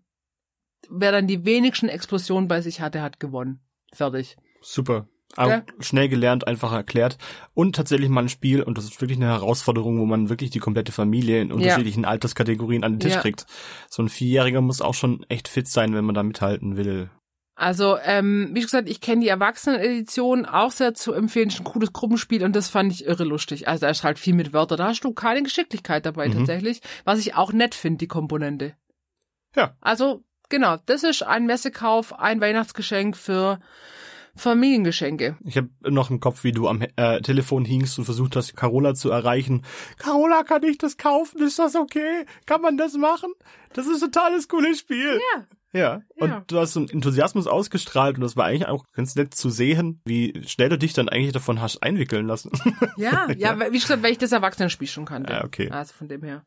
wer 0.88 1.12
dann 1.12 1.26
die 1.26 1.44
wenigsten 1.44 1.88
Explosionen 1.88 2.48
bei 2.48 2.60
sich 2.60 2.80
hatte, 2.80 3.02
hat 3.02 3.20
gewonnen. 3.20 3.60
Fertig. 3.92 4.36
Super. 4.62 5.08
Aber 5.34 5.50
Ja. 5.50 5.62
schnell 5.80 6.08
gelernt, 6.08 6.46
einfach 6.46 6.72
erklärt. 6.72 7.18
Und 7.52 7.76
tatsächlich 7.76 8.08
mal 8.08 8.22
ein 8.22 8.28
Spiel, 8.28 8.62
und 8.62 8.78
das 8.78 8.84
ist 8.84 9.00
wirklich 9.00 9.18
eine 9.18 9.26
Herausforderung, 9.26 9.98
wo 10.00 10.06
man 10.06 10.28
wirklich 10.28 10.50
die 10.50 10.60
komplette 10.60 10.92
Familie 10.92 11.40
in 11.42 11.52
unterschiedlichen 11.52 12.04
Alterskategorien 12.04 12.84
an 12.84 12.92
den 12.94 13.00
Tisch 13.00 13.14
Ja. 13.14 13.20
kriegt. 13.20 13.44
So 13.90 14.02
ein 14.02 14.08
Vierjähriger 14.08 14.60
muss 14.60 14.80
auch 14.80 14.94
schon 14.94 15.24
echt 15.28 15.48
fit 15.48 15.68
sein, 15.68 15.94
wenn 15.94 16.04
man 16.04 16.14
da 16.14 16.22
mithalten 16.22 16.76
will. 16.76 17.10
Also, 17.58 17.96
ähm, 18.04 18.50
wie 18.52 18.60
gesagt, 18.60 18.88
ich 18.88 19.00
kenne 19.00 19.22
die 19.22 19.28
Erwachsenen-Edition 19.28 20.44
auch 20.46 20.70
sehr 20.70 20.92
zu 20.94 21.12
empfehlen. 21.14 21.48
Ist 21.48 21.58
ein 21.60 21.64
cooles 21.64 21.92
Gruppenspiel 21.92 22.44
und 22.44 22.54
das 22.54 22.68
fand 22.68 22.92
ich 22.92 23.06
irre 23.06 23.24
lustig. 23.24 23.66
Also 23.66 23.80
da 23.86 23.90
ist 23.90 24.04
halt 24.04 24.18
viel 24.18 24.34
mit 24.34 24.52
Wörtern. 24.52 24.76
Da 24.78 24.88
hast 24.88 25.00
du 25.04 25.12
keine 25.12 25.42
Geschicklichkeit 25.42 26.04
dabei 26.04 26.28
Mhm. 26.28 26.34
tatsächlich. 26.34 26.80
Was 27.04 27.18
ich 27.18 27.34
auch 27.34 27.52
nett 27.54 27.74
finde, 27.74 27.98
die 27.98 28.08
Komponente. 28.08 28.74
Ja. 29.54 29.74
Also, 29.80 30.22
genau, 30.50 30.76
das 30.84 31.02
ist 31.02 31.22
ein 31.22 31.46
Messekauf, 31.46 32.18
ein 32.18 32.42
Weihnachtsgeschenk 32.42 33.16
für 33.16 33.58
Familiengeschenke. 34.36 35.36
Ich 35.44 35.56
habe 35.56 35.68
noch 35.82 36.10
im 36.10 36.20
Kopf, 36.20 36.44
wie 36.44 36.52
du 36.52 36.68
am 36.68 36.82
äh, 36.96 37.20
Telefon 37.22 37.64
hingst 37.64 37.98
und 37.98 38.04
versucht 38.04 38.36
hast, 38.36 38.56
Carola 38.56 38.94
zu 38.94 39.10
erreichen. 39.10 39.64
Carola, 39.98 40.42
kann 40.44 40.62
ich 40.62 40.78
das 40.78 40.96
kaufen? 40.96 41.42
Ist 41.42 41.58
das 41.58 41.74
okay? 41.74 42.24
Kann 42.46 42.60
man 42.60 42.76
das 42.76 42.94
machen? 42.94 43.32
Das 43.72 43.86
ist 43.86 44.02
ein 44.02 44.12
totales, 44.12 44.48
cooles 44.48 44.78
Spiel. 44.80 45.20
Ja. 45.34 45.44
Ja. 45.72 46.02
Und 46.16 46.28
Ja. 46.30 46.44
du 46.46 46.58
hast 46.58 46.72
so 46.72 46.80
einen 46.80 46.88
Enthusiasmus 46.88 47.46
ausgestrahlt 47.46 48.16
und 48.16 48.22
das 48.22 48.36
war 48.36 48.46
eigentlich 48.46 48.66
auch 48.68 48.84
ganz 48.94 49.14
nett 49.14 49.34
zu 49.34 49.50
sehen, 49.50 50.00
wie 50.06 50.42
schnell 50.46 50.70
du 50.70 50.78
dich 50.78 50.94
dann 50.94 51.08
eigentlich 51.10 51.32
davon 51.32 51.60
hast 51.60 51.82
einwickeln 51.82 52.26
lassen. 52.26 52.50
Ja, 52.96 53.28
ja, 53.36 53.58
wie 53.70 53.78
gesagt, 53.78 54.02
weil 54.02 54.12
ich 54.12 54.18
das 54.18 54.32
Erwachsenenspiel 54.32 54.88
schon 54.88 55.04
kannte. 55.04 55.32
Ja, 55.34 55.44
okay. 55.44 55.68
Also 55.70 55.92
von 55.92 56.08
dem 56.08 56.22
her. 56.22 56.44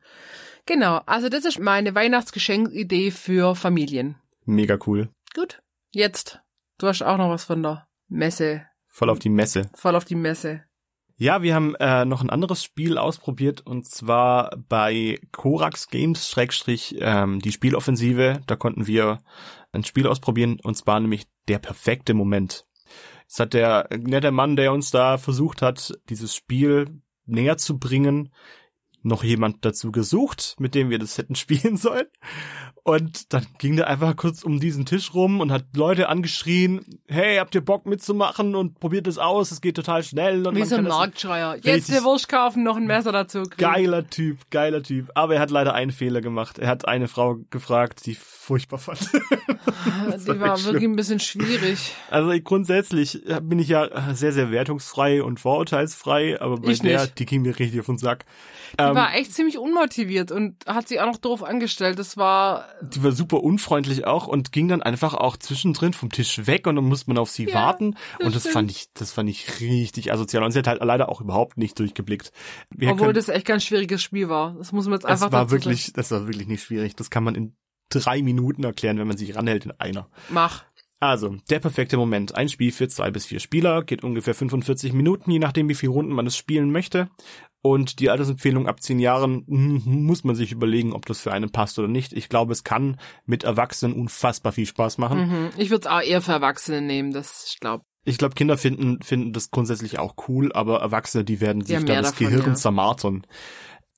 Genau, 0.66 1.00
also 1.06 1.28
das 1.28 1.44
ist 1.44 1.60
meine 1.60 1.94
Weihnachtsgeschenkidee 1.94 3.10
für 3.12 3.54
Familien. 3.54 4.16
Mega 4.46 4.78
cool. 4.86 5.08
Gut, 5.34 5.62
jetzt. 5.92 6.40
Du 6.80 6.86
hast 6.86 7.02
auch 7.02 7.18
noch 7.18 7.28
was 7.28 7.44
von 7.44 7.62
der 7.62 7.86
Messe. 8.08 8.64
Voll 8.86 9.10
auf 9.10 9.18
die 9.18 9.28
Messe. 9.28 9.68
Voll 9.74 9.94
auf 9.94 10.06
die 10.06 10.14
Messe. 10.14 10.64
Ja, 11.16 11.42
wir 11.42 11.54
haben 11.54 11.74
äh, 11.74 12.06
noch 12.06 12.22
ein 12.22 12.30
anderes 12.30 12.64
Spiel 12.64 12.96
ausprobiert 12.96 13.60
und 13.66 13.86
zwar 13.86 14.56
bei 14.70 15.20
Korax 15.30 15.88
Games 15.88 16.26
Schrägstrich 16.26 16.96
ähm, 16.98 17.40
die 17.40 17.52
Spieloffensive. 17.52 18.40
Da 18.46 18.56
konnten 18.56 18.86
wir 18.86 19.18
ein 19.72 19.84
Spiel 19.84 20.06
ausprobieren 20.06 20.58
und 20.62 20.74
zwar 20.74 20.98
nämlich 21.00 21.26
der 21.48 21.58
perfekte 21.58 22.14
Moment. 22.14 22.64
Es 23.28 23.38
hat 23.38 23.52
der 23.52 23.86
nette 23.94 24.30
Mann, 24.30 24.56
der 24.56 24.72
uns 24.72 24.90
da 24.90 25.18
versucht 25.18 25.60
hat, 25.60 25.92
dieses 26.08 26.34
Spiel 26.34 27.02
näher 27.26 27.58
zu 27.58 27.78
bringen, 27.78 28.32
noch 29.02 29.24
jemand 29.24 29.64
dazu 29.64 29.92
gesucht, 29.92 30.56
mit 30.58 30.74
dem 30.74 30.90
wir 30.90 30.98
das 30.98 31.18
hätten 31.18 31.34
spielen 31.36 31.76
sollen. 31.76 32.06
Und 32.82 33.32
dann 33.34 33.46
ging 33.58 33.76
der 33.76 33.88
einfach 33.88 34.16
kurz 34.16 34.42
um 34.42 34.58
diesen 34.58 34.86
Tisch 34.86 35.12
rum 35.12 35.40
und 35.40 35.52
hat 35.52 35.64
Leute 35.76 36.08
angeschrien, 36.08 36.80
hey, 37.08 37.36
habt 37.36 37.54
ihr 37.54 37.60
Bock 37.60 37.84
mitzumachen 37.84 38.54
und 38.54 38.80
probiert 38.80 39.06
es 39.06 39.18
aus, 39.18 39.50
es 39.50 39.60
geht 39.60 39.76
total 39.76 40.02
schnell. 40.02 40.46
Und 40.46 40.56
Wie 40.56 40.64
so 40.64 40.76
ein 40.76 40.84
Marktschreier. 40.84 41.58
Jetzt 41.62 41.90
eine 41.90 42.02
Wurst 42.04 42.28
kaufen, 42.30 42.62
noch 42.62 42.76
ein 42.76 42.86
Messer 42.86 43.12
dazu 43.12 43.42
kriegen. 43.42 43.56
Geiler 43.58 44.08
Typ, 44.08 44.38
geiler 44.50 44.82
Typ. 44.82 45.10
Aber 45.14 45.34
er 45.34 45.40
hat 45.40 45.50
leider 45.50 45.74
einen 45.74 45.90
Fehler 45.90 46.22
gemacht. 46.22 46.58
Er 46.58 46.68
hat 46.68 46.88
eine 46.88 47.06
Frau 47.06 47.36
gefragt, 47.50 48.06
die 48.06 48.14
furchtbar 48.14 48.78
fand. 48.78 49.00
Die 50.26 50.40
war 50.40 50.56
schlimm. 50.56 50.72
wirklich 50.74 50.88
ein 50.90 50.96
bisschen 50.96 51.20
schwierig. 51.20 51.94
Also 52.10 52.30
grundsätzlich 52.42 53.20
bin 53.42 53.58
ich 53.58 53.68
ja 53.68 54.14
sehr, 54.14 54.32
sehr 54.32 54.50
wertungsfrei 54.50 55.22
und 55.22 55.38
vorurteilsfrei, 55.40 56.40
aber 56.40 56.56
bei 56.58 56.72
Ich 56.72 56.80
der, 56.80 57.02
nicht. 57.02 57.18
die 57.18 57.26
ging 57.26 57.42
mir 57.42 57.58
richtig 57.58 57.80
auf 57.80 57.86
den 57.86 57.98
Sack. 57.98 58.24
Die 58.78 58.82
Ähm, 58.90 58.96
war 58.96 59.14
echt 59.14 59.32
ziemlich 59.34 59.58
unmotiviert 59.58 60.30
und 60.32 60.64
hat 60.66 60.88
sich 60.88 61.00
auch 61.00 61.06
noch 61.06 61.16
doof 61.18 61.42
angestellt. 61.42 61.98
Das 61.98 62.16
war, 62.16 62.66
die 62.82 63.02
war 63.02 63.12
super 63.12 63.42
unfreundlich 63.42 64.06
auch 64.06 64.26
und 64.26 64.52
ging 64.52 64.68
dann 64.68 64.82
einfach 64.82 65.14
auch 65.14 65.36
zwischendrin 65.36 65.92
vom 65.92 66.10
Tisch 66.10 66.46
weg 66.46 66.66
und 66.66 66.76
dann 66.76 66.84
musste 66.84 67.10
man 67.10 67.18
auf 67.18 67.30
sie 67.30 67.46
Ja, 67.48 67.54
warten. 67.54 67.96
das 68.18 68.26
Und 68.26 68.34
das 68.34 68.42
stimmt. 68.42 68.52
fand 68.54 68.70
ich, 68.70 68.86
das 68.94 69.12
fand 69.12 69.28
ich 69.30 69.60
richtig 69.60 70.12
asozial. 70.12 70.42
Und 70.44 70.52
sie 70.52 70.58
hat 70.60 70.66
halt 70.66 70.82
leider 70.82 71.08
auch 71.08 71.20
überhaupt 71.20 71.56
nicht 71.58 71.78
durchgeblickt. 71.78 72.32
Wir 72.74 72.90
obwohl 72.90 73.06
können- 73.08 73.14
das 73.16 73.28
echt 73.28 73.46
kein 73.46 73.60
schwieriges 73.60 74.02
Spiel 74.02 74.28
war. 74.28 74.54
Das 74.58 74.72
muss 74.72 74.84
man 74.86 74.94
jetzt 74.94 75.04
das 75.04 75.10
einfach 75.22 75.32
war 75.32 75.42
dazu 75.44 75.52
wirklich, 75.52 75.92
das 75.92 76.10
war 76.10 76.26
wirklich 76.26 76.48
nicht 76.48 76.62
schwierig. 76.62 76.96
Das 76.96 77.10
kann 77.10 77.24
man 77.24 77.34
in 77.34 77.56
drei 77.90 78.22
Minuten 78.22 78.62
erklären, 78.64 78.98
wenn 78.98 79.08
man 79.08 79.16
sich 79.16 79.34
ranhält 79.34 79.64
in 79.64 79.72
einer. 79.72 80.02
sagen. 80.02 80.12
Mach. 80.30 80.64
Also, 81.02 81.36
der 81.48 81.60
perfekte 81.60 81.96
Moment. 81.96 82.34
Ein 82.34 82.50
Spiel 82.50 82.72
für 82.72 82.86
zwei 82.86 83.10
bis 83.10 83.24
vier 83.24 83.40
Spieler, 83.40 83.82
geht 83.82 84.04
ungefähr 84.04 84.34
45 84.34 84.92
Minuten, 84.92 85.30
je 85.30 85.38
nachdem, 85.38 85.66
wie 85.70 85.74
viele 85.74 85.92
Runden 85.92 86.12
man 86.12 86.26
es 86.26 86.36
spielen 86.36 86.70
möchte. 86.72 87.08
Und 87.62 88.00
die 88.00 88.08
Altersempfehlung 88.08 88.66
ab 88.66 88.80
zehn 88.80 88.98
Jahren 88.98 89.44
hm, 89.46 89.82
muss 89.84 90.24
man 90.24 90.34
sich 90.34 90.50
überlegen, 90.52 90.92
ob 90.94 91.04
das 91.04 91.20
für 91.20 91.32
einen 91.32 91.50
passt 91.50 91.78
oder 91.78 91.88
nicht. 91.88 92.12
Ich 92.14 92.28
glaube, 92.28 92.52
es 92.52 92.64
kann 92.64 92.98
mit 93.26 93.44
Erwachsenen 93.44 93.94
unfassbar 93.94 94.52
viel 94.52 94.66
Spaß 94.66 94.96
machen. 94.98 95.28
Mhm. 95.28 95.50
Ich 95.58 95.70
würde 95.70 95.86
es 95.86 95.92
auch 95.92 96.00
eher 96.00 96.22
für 96.22 96.32
Erwachsene 96.32 96.80
nehmen, 96.80 97.12
das 97.12 97.46
ich 97.50 97.60
glaube. 97.60 97.84
Ich 98.04 98.16
glaube, 98.16 98.34
Kinder 98.34 98.56
finden, 98.56 99.02
finden 99.02 99.34
das 99.34 99.50
grundsätzlich 99.50 99.98
auch 99.98 100.14
cool, 100.28 100.52
aber 100.52 100.80
Erwachsene, 100.80 101.22
die 101.22 101.42
werden 101.42 101.62
sich 101.62 101.76
haben 101.76 101.84
da 101.84 102.00
das 102.00 102.12
davon, 102.12 102.28
Gehirn 102.28 102.46
ja. 102.46 102.54
zermartern. 102.54 103.26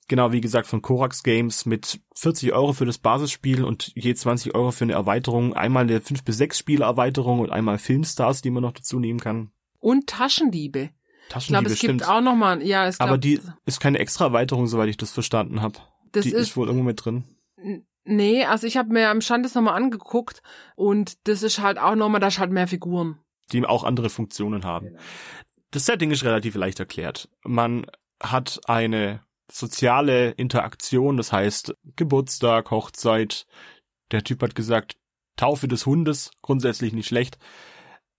Genau, 0.09 0.33
wie 0.33 0.41
gesagt, 0.41 0.67
von 0.67 0.83
Korax 0.83 1.23
Games 1.23 1.65
mit 1.65 2.01
40 2.17 2.53
Euro 2.53 2.73
für 2.73 2.85
das 2.85 2.99
Basisspiel 2.99 3.63
und 3.63 3.93
je 3.95 4.13
20 4.13 4.55
Euro 4.55 4.73
für 4.73 4.85
eine 4.85 4.95
Erweiterung. 4.95 5.55
Einmal 5.55 5.85
eine 5.85 6.01
5 6.01 6.25
bis 6.25 6.37
6 6.39 6.59
Spiele 6.59 6.85
Erweiterung 6.85 7.39
und 7.39 7.51
einmal 7.51 7.79
Filmstars, 7.79 8.43
die 8.43 8.51
man 8.51 8.63
noch 8.63 8.73
dazu 8.73 8.99
nehmen 8.99 9.21
kann. 9.21 9.53
Und 9.79 10.09
Taschendiebe. 10.09 10.91
Ich 11.33 11.47
Taschendiebe 11.47 11.63
glaube, 11.63 11.73
es 11.73 11.79
stimmt. 11.79 12.01
gibt 12.01 12.11
auch 12.11 12.21
noch 12.21 12.35
mal, 12.37 12.63
ja, 12.63 12.87
es 12.87 13.01
aber 13.01 13.19
die 13.19 13.41
ist 13.65 13.81
keine 13.81 13.99
extra 13.99 14.27
Erweiterung, 14.27 14.67
soweit 14.67 14.89
ich 14.89 14.97
das 14.97 15.13
verstanden 15.13 15.63
habe. 15.63 15.79
das 16.13 16.25
Die 16.25 16.31
ist, 16.31 16.49
ist 16.49 16.57
wohl 16.57 16.67
irgendwo 16.67 16.85
mit 16.85 17.05
drin. 17.05 17.25
Nee, 18.05 18.45
also 18.45 18.67
ich 18.67 18.77
habe 18.77 18.93
mir 18.93 19.09
am 19.11 19.21
Stand 19.21 19.45
das 19.45 19.55
nochmal 19.55 19.75
angeguckt 19.75 20.43
und 20.75 21.27
das 21.29 21.43
ist 21.43 21.61
halt 21.61 21.79
auch 21.79 21.95
nochmal, 21.95 22.21
da 22.21 22.27
ist 22.29 22.39
halt 22.39 22.51
mehr 22.51 22.67
Figuren. 22.69 23.19
die 23.53 23.65
auch 23.65 23.85
andere 23.85 24.11
Funktionen 24.11 24.65
haben. 24.65 24.97
Das 25.71 25.87
Setting 25.87 26.11
ist 26.11 26.25
relativ 26.25 26.55
leicht 26.55 26.81
erklärt. 26.81 27.29
Man 27.45 27.87
hat 28.23 28.61
eine 28.67 29.21
soziale 29.51 30.31
Interaktion, 30.33 31.17
das 31.17 31.33
heißt 31.33 31.75
Geburtstag, 31.97 32.71
Hochzeit. 32.71 33.47
Der 34.11 34.25
Typ 34.25 34.43
hat 34.43 34.55
gesagt, 34.55 34.97
Taufe 35.37 35.69
des 35.69 35.87
Hundes, 35.87 36.31
grundsätzlich 36.43 36.93
nicht 36.93 37.07
schlecht. 37.09 37.39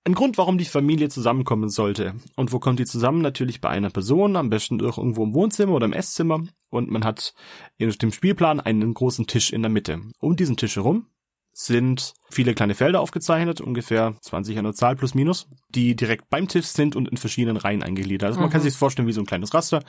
Ein 0.06 0.16
Grund, 0.16 0.38
warum 0.38 0.58
die 0.58 0.66
Familie 0.66 1.08
zusammenkommen 1.08 1.70
sollte. 1.70 2.16
Und 2.36 2.52
wo 2.52 2.60
kommt 2.60 2.80
die 2.80 2.86
zusammen? 2.86 3.22
Natürlich 3.22 3.62
bei 3.62 3.70
einer 3.70 3.90
Person, 3.90 4.36
am 4.36 4.50
besten 4.50 4.80
irgendwo 4.80 5.24
im 5.24 5.34
Wohnzimmer 5.34 5.74
oder 5.74 5.86
im 5.86 5.94
Esszimmer. 5.94 6.44
Und 6.70 6.92
man 6.92 7.06
hat 7.06 7.34
in 7.78 7.90
dem 7.90 8.12
Spielplan 8.12 8.60
einen 8.60 8.94
großen 8.94 9.28
Tisch 9.28 9.54
in 9.54 9.62
der 9.62 9.72
Mitte. 9.72 10.02
Um 10.20 10.36
diesen 10.36 10.58
Tisch 10.58 10.76
herum 10.76 11.08
sind 11.54 12.16
viele 12.30 12.54
kleine 12.54 12.74
Felder 12.74 13.00
aufgezeichnet, 13.00 13.62
ungefähr 13.62 14.16
20 14.22 14.58
an 14.58 14.66
der 14.66 14.74
Zahl 14.74 14.96
plus 14.98 15.14
minus, 15.14 15.48
die 15.70 15.96
direkt 15.96 16.30
beim 16.30 16.48
Tisch 16.50 16.66
sind 16.66 16.96
und 16.98 17.08
in 17.08 17.18
verschiedenen 17.18 17.58
Reihen 17.58 17.84
eingegliedert. 17.84 18.28
Also 18.28 18.42
man 18.42 18.50
kann 18.50 18.60
Mhm. 18.62 18.66
sich 18.66 18.76
vorstellen 18.76 19.08
wie 19.08 19.14
so 19.14 19.22
ein 19.22 19.28
kleines 19.28 19.54
Raster. 19.54 19.84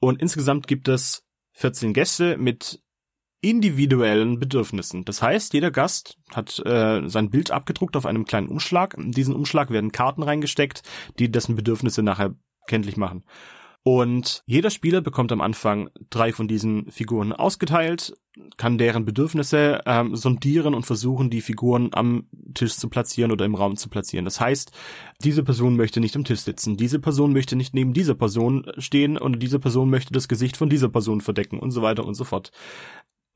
Und 0.00 0.20
insgesamt 0.20 0.66
gibt 0.66 0.88
es 0.88 1.22
14 1.52 1.94
Gäste 1.94 2.36
mit 2.36 2.82
individuellen 3.40 4.38
Bedürfnissen. 4.38 5.04
Das 5.04 5.22
heißt, 5.22 5.54
jeder 5.54 5.70
Gast 5.70 6.18
hat 6.32 6.58
äh, 6.66 7.08
sein 7.08 7.30
Bild 7.30 7.50
abgedruckt 7.50 7.96
auf 7.96 8.06
einem 8.06 8.24
kleinen 8.24 8.48
Umschlag. 8.48 8.94
In 8.94 9.12
diesen 9.12 9.34
Umschlag 9.34 9.70
werden 9.70 9.92
Karten 9.92 10.22
reingesteckt, 10.22 10.82
die 11.18 11.30
dessen 11.30 11.54
Bedürfnisse 11.54 12.02
nachher 12.02 12.34
kenntlich 12.66 12.96
machen. 12.96 13.24
Und 13.84 14.42
jeder 14.44 14.70
Spieler 14.70 15.00
bekommt 15.00 15.32
am 15.32 15.40
Anfang 15.40 15.88
drei 16.10 16.32
von 16.32 16.48
diesen 16.48 16.90
Figuren 16.90 17.32
ausgeteilt, 17.32 18.12
kann 18.56 18.76
deren 18.76 19.04
Bedürfnisse 19.04 19.80
ähm, 19.86 20.14
sondieren 20.14 20.74
und 20.74 20.84
versuchen, 20.84 21.30
die 21.30 21.40
Figuren 21.40 21.90
am 21.92 22.26
Tisch 22.54 22.76
zu 22.76 22.88
platzieren 22.88 23.32
oder 23.32 23.44
im 23.44 23.54
Raum 23.54 23.76
zu 23.76 23.88
platzieren. 23.88 24.24
Das 24.24 24.40
heißt, 24.40 24.72
diese 25.22 25.42
Person 25.42 25.76
möchte 25.76 26.00
nicht 26.00 26.14
am 26.16 26.24
Tisch 26.24 26.40
sitzen, 26.40 26.76
diese 26.76 26.98
Person 26.98 27.32
möchte 27.32 27.56
nicht 27.56 27.72
neben 27.72 27.92
dieser 27.92 28.14
Person 28.14 28.70
stehen 28.78 29.16
und 29.16 29.40
diese 29.42 29.58
Person 29.58 29.90
möchte 29.90 30.12
das 30.12 30.28
Gesicht 30.28 30.56
von 30.56 30.68
dieser 30.68 30.88
Person 30.88 31.20
verdecken 31.20 31.58
und 31.58 31.70
so 31.70 31.80
weiter 31.80 32.04
und 32.04 32.14
so 32.14 32.24
fort. 32.24 32.50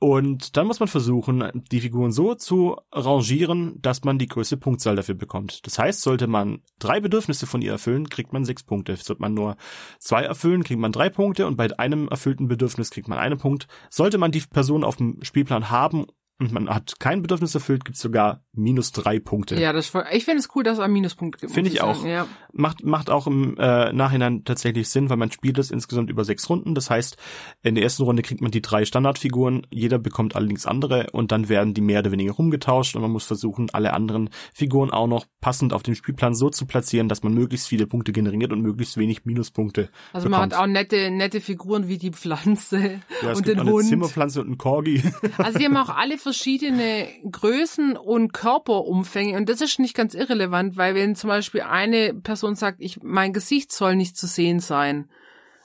Und 0.03 0.57
dann 0.57 0.67
muss 0.67 0.81
man 0.81 0.89
versuchen, 0.89 1.63
die 1.71 1.79
Figuren 1.79 2.11
so 2.11 2.35
zu 2.35 2.75
rangieren, 2.91 3.81
dass 3.83 4.03
man 4.03 4.19
die 4.19 4.27
größte 4.27 4.57
Punktzahl 4.57 4.97
dafür 4.97 5.15
bekommt. 5.15 5.65
Das 5.65 5.79
heißt, 5.79 6.03
sollte 6.03 6.27
man 6.27 6.63
drei 6.81 6.99
Bedürfnisse 6.99 7.47
von 7.47 7.63
ihr 7.63 7.71
erfüllen, 7.71 8.09
kriegt 8.09 8.33
man 8.33 8.45
sechs 8.45 8.65
Punkte. 8.65 8.97
Sollte 8.97 9.23
man 9.23 9.33
nur 9.33 9.57
zwei 10.01 10.25
erfüllen, 10.25 10.65
kriegt 10.65 10.81
man 10.81 10.91
drei 10.91 11.09
Punkte 11.09 11.47
und 11.47 11.55
bei 11.55 11.79
einem 11.79 12.09
erfüllten 12.09 12.49
Bedürfnis 12.49 12.91
kriegt 12.91 13.07
man 13.07 13.19
einen 13.19 13.39
Punkt. 13.39 13.69
Sollte 13.91 14.19
man 14.19 14.33
die 14.33 14.41
Person 14.41 14.83
auf 14.83 14.97
dem 14.97 15.23
Spielplan 15.23 15.71
haben 15.71 16.07
und 16.39 16.53
man 16.53 16.69
hat 16.69 16.99
kein 16.99 17.23
Bedürfnis 17.23 17.55
erfüllt, 17.55 17.85
gibt's 17.85 18.01
sogar 18.01 18.43
minus 18.53 18.93
drei 18.93 19.21
Punkte. 19.21 19.61
Ja, 19.61 19.73
das 19.73 19.87
voll, 19.87 20.05
ich 20.13 20.25
finde 20.25 20.41
es 20.41 20.49
cool, 20.55 20.63
dass 20.65 20.75
es 20.75 20.81
einen 20.81 20.93
Minuspunkt 20.93 21.41
gibt. 21.41 21.53
Finde 21.53 21.71
ich 21.71 21.81
auch. 21.81 22.05
Ja. 22.05 22.27
Macht, 22.53 22.85
macht 22.85 23.11
auch 23.11 23.27
im 23.27 23.57
äh, 23.59 23.93
Nachhinein 23.93 24.45
tatsächlich 24.45 24.89
Sinn, 24.89 25.09
weil 25.09 25.17
man 25.17 25.31
spielt 25.31 25.59
es 25.59 25.71
insgesamt 25.71 26.11
über 26.11 26.25
sechs 26.25 26.49
Runden. 26.51 26.75
Das 26.75 26.91
heißt, 26.91 27.17
in 27.63 27.75
der 27.77 27.85
ersten 27.85 28.03
Runde 28.03 28.23
kriegt 28.23 28.41
man 28.41 28.51
die 28.51 28.61
drei 28.61 28.85
Standardfiguren, 28.85 29.67
jeder 29.71 29.99
bekommt 29.99 30.35
allerdings 30.37 30.67
andere 30.67 31.07
und 31.13 31.33
dann 31.33 31.49
werden 31.49 31.75
die 31.75 31.81
mehr 31.81 32.01
oder 32.01 32.11
weniger 32.11 32.33
rumgetauscht 32.33 32.97
und 32.97 33.03
man 33.03 33.11
muss 33.11 33.25
versuchen, 33.25 33.71
alle 33.73 33.93
anderen 33.93 34.29
Figuren 34.53 34.91
auch 34.91 35.07
noch 35.07 35.27
passend 35.41 35.73
auf 35.73 35.83
dem 35.83 35.95
Spielplan 35.95 36.35
so 36.35 36.51
zu 36.51 36.67
platzieren, 36.67 37.09
dass 37.09 37.23
man 37.23 37.35
möglichst 37.35 37.69
viele 37.69 37.87
Punkte 37.87 38.13
generiert 38.13 38.53
und 38.53 38.61
möglichst 38.63 38.97
wenig 38.97 39.25
Minuspunkte 39.25 39.91
Also 40.13 40.29
man 40.29 40.41
bekommt. 40.41 40.55
hat 40.55 40.61
auch 40.61 40.67
nette, 40.67 41.11
nette 41.11 41.41
Figuren 41.41 41.89
wie 41.89 41.99
die 41.99 42.11
Pflanze 42.11 43.01
ja, 43.23 43.33
und 43.33 43.47
den 43.47 43.59
auch 43.59 43.63
eine 43.63 43.73
Hund. 43.73 43.89
Zimmerpflanze 43.89 44.41
und 44.41 44.47
einen 44.49 44.59
Corgi. 44.59 45.03
Also 45.39 45.59
die 45.59 45.65
haben 45.65 45.77
auch 45.77 45.89
alle 45.91 46.19
verschiedene 46.23 47.09
Größen 47.31 47.97
und 47.97 48.33
Körperumfänge 48.33 49.37
und 49.37 49.49
das 49.49 49.61
ist 49.61 49.79
nicht 49.79 49.95
ganz 49.95 50.15
irrelevant, 50.15 50.77
weil 50.77 50.95
wenn 50.95 51.15
zum 51.15 51.29
Beispiel 51.29 51.63
eine 51.63 52.15
Person 52.15 52.55
sagt, 52.55 52.81
ich, 52.81 53.03
mein 53.03 53.33
Gesicht 53.33 53.73
soll 53.73 53.97
nicht 53.97 54.17
zu 54.17 54.27
sehen 54.27 54.61
sein, 54.61 55.11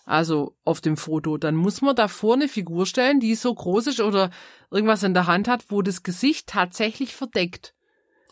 also 0.06 0.56
auf 0.64 0.82
dem 0.82 0.98
Foto, 0.98 1.38
dann 1.38 1.56
muss 1.56 1.82
man 1.82 1.96
davor 1.96 2.36
eine 2.36 2.48
Figur 2.48 2.86
stellen, 2.86 3.20
die 3.20 3.36
so 3.36 3.54
groß 3.54 3.88
ist 3.88 4.00
oder 4.00 4.32
irgendwas 4.72 5.04
in 5.04 5.14
der 5.14 5.28
Hand 5.28 5.48
hat, 5.48 5.66
wo 5.70 5.82
das 5.82 6.04
Gesicht 6.04 6.48
tatsächlich 6.48 7.14
verdeckt. 7.14 7.74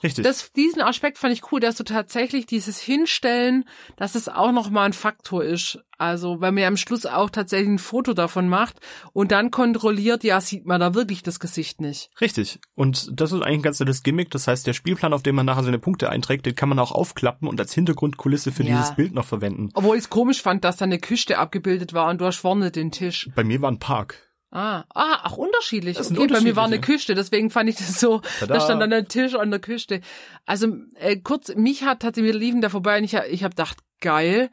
Richtig. 0.05 0.23
Das, 0.23 0.51
diesen 0.51 0.81
Aspekt 0.81 1.17
fand 1.17 1.33
ich 1.33 1.51
cool, 1.51 1.59
dass 1.59 1.75
du 1.75 1.83
tatsächlich 1.83 2.45
dieses 2.45 2.79
Hinstellen, 2.79 3.65
dass 3.97 4.13
es 4.13 4.29
auch 4.29 4.51
nochmal 4.51 4.85
ein 4.85 4.93
Faktor 4.93 5.43
ist. 5.43 5.79
Also, 5.97 6.41
weil 6.41 6.51
man 6.51 6.61
ja 6.61 6.67
am 6.67 6.75
Schluss 6.77 7.05
auch 7.05 7.29
tatsächlich 7.29 7.69
ein 7.69 7.79
Foto 7.79 8.13
davon 8.13 8.49
macht 8.49 8.79
und 9.13 9.31
dann 9.31 9.49
kontrolliert, 9.49 10.23
ja, 10.25 10.41
sieht 10.41 10.65
man 10.65 10.81
da 10.81 10.93
wirklich 10.93 11.23
das 11.23 11.39
Gesicht 11.39 11.79
nicht. 11.81 12.09
Richtig. 12.19 12.59
Und 12.75 13.09
das 13.19 13.31
ist 13.31 13.41
eigentlich 13.41 13.59
ein 13.59 13.63
ganz 13.63 13.79
nettes 13.79 14.03
Gimmick. 14.03 14.29
Das 14.29 14.47
heißt, 14.47 14.67
der 14.67 14.73
Spielplan, 14.73 15.13
auf 15.13 15.23
dem 15.23 15.35
man 15.35 15.45
nachher 15.45 15.63
seine 15.63 15.79
Punkte 15.79 16.09
einträgt, 16.09 16.45
den 16.45 16.53
kann 16.53 16.69
man 16.69 16.79
auch 16.79 16.91
aufklappen 16.91 17.47
und 17.47 17.59
als 17.59 17.73
Hintergrundkulisse 17.73 18.51
für 18.51 18.63
Ja. 18.63 18.75
dieses 18.77 18.95
Bild 18.95 19.13
noch 19.13 19.25
verwenden. 19.25 19.69
Obwohl 19.73 19.95
ich 19.95 20.03
es 20.03 20.09
komisch 20.09 20.41
fand, 20.41 20.65
dass 20.65 20.77
da 20.77 20.85
eine 20.85 20.99
Küste 20.99 21.37
abgebildet 21.37 21.93
war 21.93 22.09
und 22.09 22.19
du 22.19 22.25
hast 22.25 22.37
vorne 22.37 22.71
den 22.71 22.91
Tisch. 22.91 23.29
Bei 23.33 23.43
mir 23.45 23.61
war 23.61 23.71
ein 23.71 23.79
Park. 23.79 24.21
Ah, 24.55 24.85
ah, 24.93 25.27
auch 25.27 25.35
unterschiedlich. 25.35 25.97
Das 25.97 26.11
okay, 26.11 26.27
bei 26.27 26.39
mir 26.39 26.55
war 26.55 26.63
eine. 26.63 26.79
Küste, 26.79 27.13
deswegen 27.13 27.49
fand 27.49 27.69
ich 27.69 27.75
das 27.75 27.99
so, 27.99 28.21
Tada. 28.39 28.53
da 28.53 28.61
stand 28.61 28.81
dann 28.81 28.89
der 28.89 29.05
Tisch 29.05 29.35
an 29.35 29.51
der 29.51 29.59
Küste. 29.59 29.99
Also 30.45 30.77
äh, 30.95 31.17
kurz, 31.17 31.53
mich 31.55 31.83
hat 31.83 31.99
tatsächlich 31.99 32.33
wir 32.33 32.39
liefen 32.39 32.61
da 32.61 32.69
vorbei 32.69 32.97
und 32.97 33.03
ich, 33.03 33.15
ich 33.15 33.43
habe 33.43 33.53
gedacht, 33.53 33.79
geil, 33.99 34.49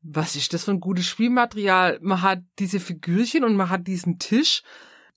was 0.00 0.36
ist 0.36 0.54
das 0.54 0.64
für 0.64 0.70
ein 0.70 0.80
gutes 0.80 1.04
Spielmaterial? 1.04 1.98
Man 2.00 2.22
hat 2.22 2.38
diese 2.58 2.80
Figürchen 2.80 3.44
und 3.44 3.54
man 3.54 3.68
hat 3.68 3.86
diesen 3.86 4.18
Tisch 4.18 4.62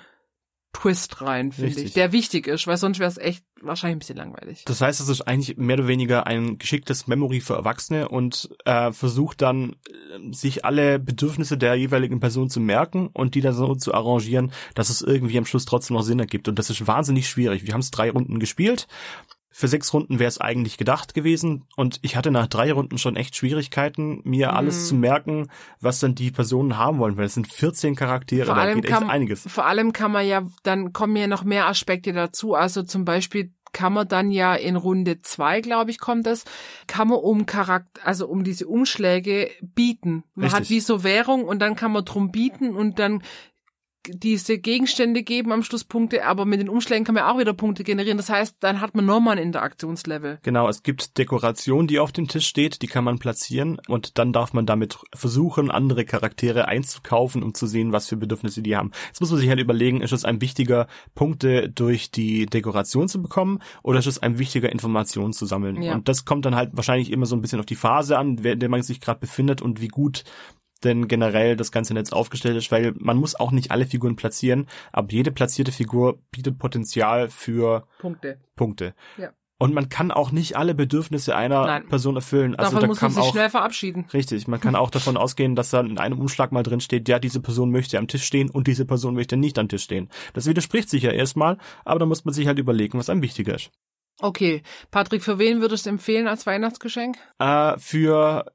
Twist 0.72 1.20
rein, 1.20 1.50
finde 1.52 1.80
ich, 1.80 1.94
der 1.94 2.12
wichtig 2.12 2.46
ist, 2.46 2.66
weil 2.66 2.76
sonst 2.76 3.00
wäre 3.00 3.10
es 3.10 3.18
echt 3.18 3.44
wahrscheinlich 3.60 3.96
ein 3.96 3.98
bisschen 3.98 4.16
langweilig. 4.16 4.64
Das 4.66 4.80
heißt, 4.80 5.00
es 5.00 5.08
ist 5.08 5.22
eigentlich 5.22 5.56
mehr 5.56 5.76
oder 5.76 5.88
weniger 5.88 6.26
ein 6.26 6.58
geschicktes 6.58 7.06
Memory 7.08 7.40
für 7.40 7.54
Erwachsene 7.54 8.08
und 8.08 8.48
äh, 8.64 8.92
versucht 8.92 9.42
dann, 9.42 9.76
äh, 9.88 10.32
sich 10.32 10.64
alle 10.64 10.98
Bedürfnisse 10.98 11.58
der 11.58 11.74
jeweiligen 11.74 12.20
Person 12.20 12.50
zu 12.50 12.60
merken 12.60 13.08
und 13.12 13.34
die 13.34 13.40
dann 13.40 13.54
so 13.54 13.74
zu 13.74 13.92
arrangieren, 13.94 14.52
dass 14.74 14.90
es 14.90 15.02
irgendwie 15.02 15.38
am 15.38 15.44
Schluss 15.44 15.64
trotzdem 15.64 15.96
noch 15.96 16.04
Sinn 16.04 16.20
ergibt. 16.20 16.48
Und 16.48 16.58
das 16.58 16.70
ist 16.70 16.86
wahnsinnig 16.86 17.28
schwierig. 17.28 17.66
Wir 17.66 17.74
haben 17.74 17.80
es 17.80 17.90
drei 17.90 18.10
Runden 18.10 18.38
gespielt. 18.38 18.86
Für 19.52 19.66
sechs 19.68 19.92
Runden 19.92 20.18
wäre 20.20 20.28
es 20.28 20.40
eigentlich 20.40 20.78
gedacht 20.78 21.12
gewesen 21.12 21.64
und 21.76 21.98
ich 22.02 22.14
hatte 22.16 22.30
nach 22.30 22.46
drei 22.46 22.72
Runden 22.72 22.98
schon 22.98 23.16
echt 23.16 23.34
Schwierigkeiten, 23.36 24.20
mir 24.24 24.50
Mhm. 24.50 24.54
alles 24.56 24.86
zu 24.86 24.94
merken, 24.94 25.48
was 25.80 25.98
dann 25.98 26.14
die 26.14 26.30
Personen 26.30 26.76
haben 26.78 26.98
wollen, 26.98 27.16
weil 27.16 27.26
es 27.26 27.34
sind 27.34 27.52
14 27.52 27.96
Charaktere, 27.96 28.46
Vor 28.46 28.54
da 28.54 28.72
geht 28.72 28.84
echt 28.84 28.94
kann, 28.94 29.10
einiges. 29.10 29.44
vor 29.48 29.66
allem 29.66 29.92
kann 29.92 30.12
man 30.12 30.26
ja, 30.26 30.42
dann 30.62 30.92
kommen 30.92 31.16
ja 31.16 31.26
noch 31.26 31.42
mehr 31.44 31.66
Aspekte 31.66 32.12
dazu. 32.12 32.54
Also 32.54 32.82
zum 32.84 33.04
Beispiel 33.04 33.52
kann 33.72 33.92
man 33.92 34.08
dann 34.08 34.32
ja 34.32 34.54
in 34.56 34.74
Runde 34.74 35.22
zwei, 35.22 35.60
glaube 35.60 35.92
ich, 35.92 36.00
kommt 36.00 36.26
das, 36.26 36.44
kann 36.88 37.06
man 37.06 37.18
um 37.18 37.46
Charakter, 37.46 38.04
also 38.04 38.26
um 38.26 38.42
diese 38.42 38.66
Umschläge 38.66 39.48
bieten. 39.62 40.24
Man 40.34 40.44
Richtig. 40.46 40.60
hat 40.60 40.70
wie 40.70 40.80
so 40.80 41.04
Währung 41.04 41.44
und 41.44 41.60
dann 41.60 41.76
kann 41.76 41.92
man 41.92 42.04
drum 42.04 42.32
bieten 42.32 42.74
und 42.74 42.98
dann 42.98 43.22
diese 44.08 44.58
Gegenstände 44.58 45.22
geben 45.22 45.52
am 45.52 45.62
Schluss 45.62 45.84
Punkte, 45.84 46.24
aber 46.24 46.44
mit 46.44 46.60
den 46.60 46.68
Umschlägen 46.68 47.04
kann 47.04 47.14
man 47.14 47.24
auch 47.24 47.38
wieder 47.38 47.52
Punkte 47.52 47.84
generieren. 47.84 48.16
Das 48.16 48.30
heißt, 48.30 48.56
dann 48.60 48.80
hat 48.80 48.94
man 48.94 49.04
nochmal 49.04 49.36
ein 49.36 49.42
Interaktionslevel. 49.42 50.38
Genau, 50.42 50.68
es 50.68 50.82
gibt 50.82 51.18
Dekoration, 51.18 51.86
die 51.86 51.98
auf 51.98 52.12
dem 52.12 52.28
Tisch 52.28 52.46
steht, 52.46 52.82
die 52.82 52.86
kann 52.86 53.04
man 53.04 53.18
platzieren 53.18 53.78
und 53.88 54.18
dann 54.18 54.32
darf 54.32 54.52
man 54.52 54.66
damit 54.66 54.98
versuchen, 55.14 55.70
andere 55.70 56.04
Charaktere 56.04 56.66
einzukaufen, 56.66 57.42
um 57.42 57.54
zu 57.54 57.66
sehen, 57.66 57.92
was 57.92 58.08
für 58.08 58.16
Bedürfnisse 58.16 58.62
die 58.62 58.76
haben. 58.76 58.92
Jetzt 59.08 59.20
muss 59.20 59.30
man 59.30 59.40
sich 59.40 59.48
halt 59.48 59.60
überlegen, 59.60 60.00
ist 60.00 60.12
es 60.12 60.24
ein 60.24 60.40
wichtiger, 60.40 60.86
Punkte 61.14 61.68
durch 61.68 62.10
die 62.10 62.46
Dekoration 62.46 63.08
zu 63.08 63.20
bekommen 63.20 63.60
oder 63.82 63.98
ist 63.98 64.06
es 64.06 64.18
ein 64.18 64.38
wichtiger, 64.38 64.70
Informationen 64.70 65.32
zu 65.32 65.46
sammeln? 65.46 65.82
Ja. 65.82 65.94
Und 65.94 66.08
das 66.08 66.24
kommt 66.24 66.46
dann 66.46 66.54
halt 66.54 66.70
wahrscheinlich 66.72 67.10
immer 67.12 67.26
so 67.26 67.36
ein 67.36 67.42
bisschen 67.42 67.60
auf 67.60 67.66
die 67.66 67.74
Phase 67.74 68.18
an, 68.18 68.38
in 68.38 68.60
der 68.60 68.68
man 68.68 68.82
sich 68.82 69.00
gerade 69.00 69.20
befindet 69.20 69.60
und 69.62 69.80
wie 69.80 69.88
gut 69.88 70.24
denn 70.84 71.08
generell 71.08 71.56
das 71.56 71.72
ganze 71.72 71.94
Netz 71.94 72.12
aufgestellt 72.12 72.56
ist, 72.56 72.70
weil 72.72 72.94
man 72.98 73.16
muss 73.16 73.34
auch 73.34 73.52
nicht 73.52 73.70
alle 73.70 73.86
Figuren 73.86 74.16
platzieren, 74.16 74.66
aber 74.92 75.10
jede 75.12 75.30
platzierte 75.30 75.72
Figur 75.72 76.18
bietet 76.30 76.58
Potenzial 76.58 77.28
für 77.28 77.86
Punkte. 77.98 78.38
Punkte. 78.56 78.94
Ja. 79.16 79.30
Und 79.58 79.74
man 79.74 79.90
kann 79.90 80.10
auch 80.10 80.32
nicht 80.32 80.56
alle 80.56 80.74
Bedürfnisse 80.74 81.36
einer 81.36 81.66
Nein. 81.66 81.88
Person 81.88 82.16
erfüllen. 82.16 82.54
Also 82.54 82.70
Davon 82.70 82.80
da 82.80 82.86
muss 82.86 83.00
man 83.02 83.10
kann 83.10 83.14
sich 83.14 83.22
auch 83.22 83.32
schnell 83.32 83.50
verabschieden. 83.50 84.06
richtig, 84.14 84.48
man 84.48 84.58
kann 84.58 84.74
auch 84.74 84.88
davon 84.88 85.18
ausgehen, 85.18 85.54
dass 85.54 85.68
dann 85.68 85.90
in 85.90 85.98
einem 85.98 86.18
Umschlag 86.18 86.50
mal 86.50 86.62
drin 86.62 86.80
steht, 86.80 87.10
ja, 87.10 87.18
diese 87.18 87.40
Person 87.40 87.70
möchte 87.70 87.98
am 87.98 88.08
Tisch 88.08 88.24
stehen 88.24 88.48
und 88.48 88.68
diese 88.68 88.86
Person 88.86 89.14
möchte 89.14 89.36
nicht 89.36 89.58
am 89.58 89.68
Tisch 89.68 89.82
stehen. 89.82 90.08
Das 90.32 90.46
widerspricht 90.46 90.88
sich 90.88 91.02
ja 91.02 91.10
erstmal, 91.10 91.58
aber 91.84 91.98
da 91.98 92.06
muss 92.06 92.24
man 92.24 92.32
sich 92.32 92.46
halt 92.46 92.58
überlegen, 92.58 92.98
was 92.98 93.10
einem 93.10 93.20
wichtiger 93.20 93.54
ist. 93.54 93.70
Okay. 94.22 94.62
Patrick, 94.90 95.22
für 95.22 95.38
wen 95.38 95.60
würdest 95.60 95.84
du 95.84 95.90
empfehlen 95.90 96.26
als 96.26 96.46
Weihnachtsgeschenk? 96.46 97.18
Äh, 97.38 97.76
für 97.78 98.46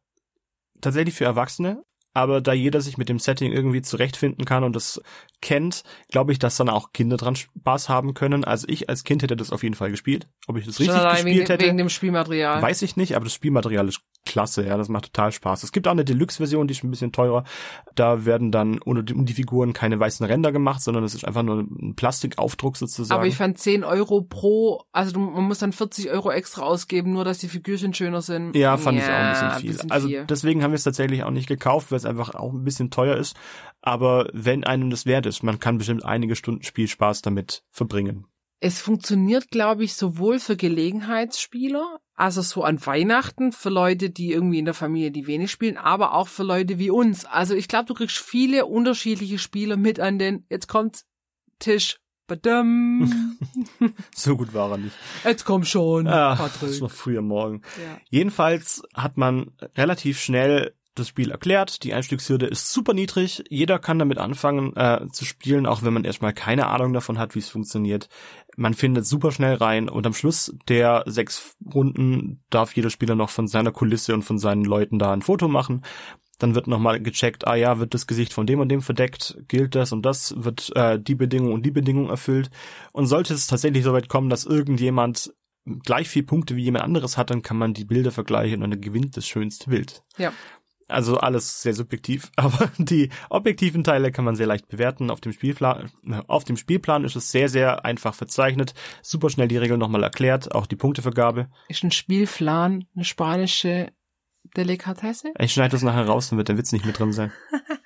tatsächlich 0.82 1.14
für 1.14 1.26
Erwachsene, 1.26 1.84
aber 2.16 2.40
da 2.40 2.54
jeder 2.54 2.80
sich 2.80 2.98
mit 2.98 3.10
dem 3.10 3.20
Setting 3.20 3.52
irgendwie 3.52 3.82
zurechtfinden 3.82 4.46
kann 4.46 4.64
und 4.64 4.76
das 4.76 5.02
kennt, 5.42 5.84
glaube 6.10 6.32
ich, 6.32 6.40
dass 6.40 6.56
dann 6.56 6.70
auch 6.70 6.94
Kinder 6.94 7.18
dran 7.18 7.36
Spaß 7.36 7.90
haben 7.90 8.14
können. 8.14 8.46
Also 8.46 8.68
ich 8.70 8.90
als 8.90 9.04
Kind 9.04 9.22
hätte 9.22 9.36
das 9.36 9.52
auf 9.52 9.64
jeden 9.64 9.76
Fall 9.76 9.92
gespielt. 9.92 10.28
Ob 10.48 10.58
ich 10.58 10.66
das 10.66 10.80
richtig 10.80 10.96
allein 10.96 11.16
gespielt 11.16 11.36
wegen, 11.36 11.48
hätte, 11.48 11.66
wegen 11.66 11.78
dem 11.78 11.90
Spielmaterial. 11.90 12.62
Weiß 12.62 12.82
ich 12.84 12.96
nicht, 12.96 13.16
aber 13.16 13.26
das 13.26 13.34
Spielmaterial 13.34 13.88
ist 13.90 14.02
klasse, 14.26 14.66
ja, 14.66 14.76
das 14.76 14.90
macht 14.90 15.14
total 15.14 15.32
Spaß. 15.32 15.64
Es 15.64 15.72
gibt 15.72 15.88
auch 15.88 15.92
eine 15.92 16.04
Deluxe-Version, 16.04 16.68
die 16.68 16.74
ist 16.74 16.84
ein 16.84 16.90
bisschen 16.90 17.12
teurer. 17.12 17.44
Da 17.94 18.26
werden 18.26 18.52
dann 18.52 18.80
ohne 18.84 19.04
die, 19.04 19.14
um 19.14 19.26
die 19.26 19.34
Figuren 19.34 19.74
keine 19.74 20.00
weißen 20.00 20.26
Ränder 20.26 20.52
gemacht, 20.52 20.82
sondern 20.82 21.04
es 21.04 21.14
ist 21.14 21.26
einfach 21.26 21.44
nur 21.44 21.60
ein 21.60 21.96
Plastikaufdruck 21.96 22.76
sozusagen. 22.76 23.20
Aber 23.20 23.28
ich 23.28 23.36
fand 23.36 23.60
10 23.60 23.84
Euro 23.84 24.22
pro, 24.22 24.84
also 24.92 25.12
du, 25.12 25.20
man 25.20 25.44
muss 25.44 25.60
dann 25.60 25.74
40 25.74 26.10
Euro 26.10 26.32
extra 26.32 26.64
ausgeben, 26.64 27.14
nur 27.14 27.24
dass 27.24 27.38
die 27.38 27.48
Figürchen 27.48 27.94
schöner 27.94 28.22
sind. 28.22 28.56
ja, 28.56 28.78
fand 28.78 28.98
ich 28.98 29.04
auch 29.04 29.10
ein 29.10 29.52
bisschen 29.52 29.80
viel. 29.80 29.92
also 29.92 30.08
viel. 30.08 30.26
deswegen 30.26 30.64
haben 30.64 30.72
wir 30.72 30.76
es 30.76 30.84
tatsächlich 30.84 31.24
auch 31.24 31.32
nicht 31.32 31.48
gekauft, 31.48 31.92
weil 31.92 31.98
es 32.06 32.10
einfach 32.10 32.36
auch 32.36 32.54
ein 32.54 32.64
bisschen 32.64 32.92
teuer 32.92 33.16
ist. 33.18 33.36
Aber 33.82 34.30
wenn 34.34 34.64
einem 34.64 34.90
das 34.90 35.06
wert 35.06 35.26
ist, 35.26 35.44
man 35.44 35.60
kann 35.60 35.78
bestimmt 35.78 36.06
einige 36.06 36.36
Stunden 36.36 36.64
Spielspaß 36.64 37.22
damit 37.22 37.64
verbringen. 37.72 38.26
Es 38.62 38.80
funktioniert, 38.80 39.52
glaube 39.52 39.84
ich, 39.84 39.96
sowohl 39.96 40.40
für 40.40 40.56
Gelegenheitsspieler, 40.56 42.00
also 42.16 42.42
so 42.42 42.64
an 42.64 42.84
Weihnachten, 42.86 43.52
für 43.52 43.70
Leute, 43.70 44.10
die 44.10 44.32
irgendwie 44.32 44.60
in 44.60 44.66
der 44.66 44.74
Familie 44.74 45.12
die 45.12 45.28
wenig 45.28 45.52
spielen, 45.52 45.78
aber 45.78 46.14
auch 46.14 46.28
für 46.30 46.44
Leute 46.44 46.80
wie 46.80 46.90
uns. 46.90 47.26
Also 47.26 47.54
ich 47.54 47.68
glaube, 47.68 47.86
du 47.86 47.94
kriegst 47.94 48.18
viele 48.18 48.66
unterschiedliche 48.66 49.38
Spieler 49.40 49.78
mit 49.78 50.00
an 50.00 50.18
den, 50.20 50.46
jetzt 50.50 50.68
kommt 50.68 51.04
Tisch. 51.60 52.00
Badum. 52.28 53.38
So 54.16 54.36
gut 54.36 54.54
war 54.54 54.72
er 54.72 54.78
nicht. 54.78 54.96
Jetzt 55.24 55.46
komm 55.46 55.64
schon, 55.64 56.08
Ah, 56.08 56.36
das 56.36 56.54
ist 56.56 56.60
Patrick. 56.62 56.82
noch 56.82 56.92
früh 56.92 57.18
am 57.20 57.28
Morgen. 57.28 57.62
Ja. 57.78 57.98
Jedenfalls 58.10 58.82
hat 58.96 59.16
man 59.18 59.52
relativ 59.78 60.20
schnell 60.20 60.74
das 60.96 61.08
Spiel 61.08 61.32
erklärt. 61.32 61.84
Die 61.84 61.94
Einstiegshürde 61.94 62.46
ist 62.46 62.72
super 62.72 62.94
niedrig. 62.94 63.44
Jeder 63.50 63.80
kann 63.80 64.00
damit 64.00 64.18
anfangen 64.18 64.76
äh, 64.76 65.08
zu 65.12 65.26
spielen, 65.26 65.66
auch 65.66 65.84
wenn 65.84 65.94
man 65.94 66.06
erstmal 66.06 66.34
keine 66.34 66.68
Ahnung 66.68 66.94
davon 66.94 67.20
hat, 67.20 67.36
wie 67.36 67.40
es 67.40 67.50
funktioniert. 67.50 68.10
Man 68.56 68.74
findet 68.74 69.06
super 69.06 69.32
schnell 69.32 69.56
rein 69.56 69.90
und 69.90 70.08
am 70.08 70.14
Schluss 70.14 70.56
der 70.68 71.04
sechs 71.06 71.56
Runden 71.74 72.44
darf 72.50 72.76
jeder 72.76 72.90
Spieler 72.90 73.16
noch 73.16 73.30
von 73.30 73.48
seiner 73.48 73.72
Kulisse 73.72 74.14
und 74.14 74.24
von 74.24 74.40
seinen 74.40 74.66
Leuten 74.66 74.98
da 74.98 75.12
ein 75.12 75.22
Foto 75.22 75.48
machen. 75.48 75.84
Dann 76.40 76.56
wird 76.56 76.68
nochmal 76.68 77.02
gecheckt, 77.02 77.48
ah 77.48 77.56
ja, 77.56 77.80
wird 77.80 77.94
das 77.94 78.08
Gesicht 78.08 78.34
von 78.34 78.46
dem 78.46 78.60
und 78.60 78.70
dem 78.70 78.82
verdeckt, 78.82 79.38
gilt 79.48 79.76
das 79.76 79.92
und 79.92 80.06
das, 80.06 80.34
wird 80.38 80.76
äh, 80.76 81.00
die 81.00 81.16
Bedingung 81.16 81.54
und 81.54 81.66
die 81.66 81.72
Bedingung 81.72 82.10
erfüllt. 82.10 82.50
Und 82.92 83.08
sollte 83.08 83.34
es 83.34 83.48
tatsächlich 83.48 83.84
so 83.84 83.94
weit 83.94 84.10
kommen, 84.10 84.30
dass 84.30 84.46
irgendjemand 84.46 85.34
gleich 85.84 86.08
viel 86.08 86.24
Punkte 86.24 86.56
wie 86.56 86.64
jemand 86.64 86.84
anderes 86.84 87.18
hat, 87.18 87.30
dann 87.30 87.42
kann 87.42 87.58
man 87.58 87.74
die 87.74 87.86
Bilder 87.86 88.12
vergleichen 88.12 88.64
und 88.64 88.72
dann 88.72 88.82
gewinnt 88.82 89.18
das 89.18 89.28
schönste 89.28 89.70
Bild. 89.70 90.04
ja. 90.18 90.32
Also 90.88 91.18
alles 91.18 91.64
sehr 91.64 91.74
subjektiv, 91.74 92.32
aber 92.36 92.70
die 92.78 93.10
objektiven 93.30 93.84
Teile 93.84 94.12
kann 94.12 94.26
man 94.26 94.36
sehr 94.36 94.48
leicht 94.48 94.68
bewerten. 94.68 95.10
Auf 95.10 95.22
dem 95.22 95.34
Spielplan, 95.34 95.92
auf 96.28 96.44
dem 96.44 96.58
Spielplan 96.58 97.04
ist 97.04 97.16
es 97.16 97.32
sehr, 97.32 97.50
sehr 97.50 97.86
einfach 97.86 98.14
verzeichnet, 98.14 98.74
super 99.02 99.30
schnell 99.30 99.48
die 99.48 99.58
Regeln 99.58 99.80
nochmal 99.80 100.04
erklärt, 100.04 100.54
auch 100.54 100.68
die 100.68 100.76
Punktevergabe. 100.76 101.50
Ist 101.70 101.84
ein 101.84 101.92
Spielplan 101.92 102.86
eine 102.96 103.06
spanische 103.06 103.92
Delikatesse? 104.56 105.34
Ich 105.40 105.54
schneide 105.54 105.72
das 105.72 105.82
nachher 105.82 106.06
raus, 106.06 106.30
dann 106.30 106.38
wird 106.38 106.50
der 106.50 106.58
Witz 106.58 106.72
nicht 106.72 106.86
mit 106.86 107.00
drin 107.00 107.14
sein. 107.14 107.32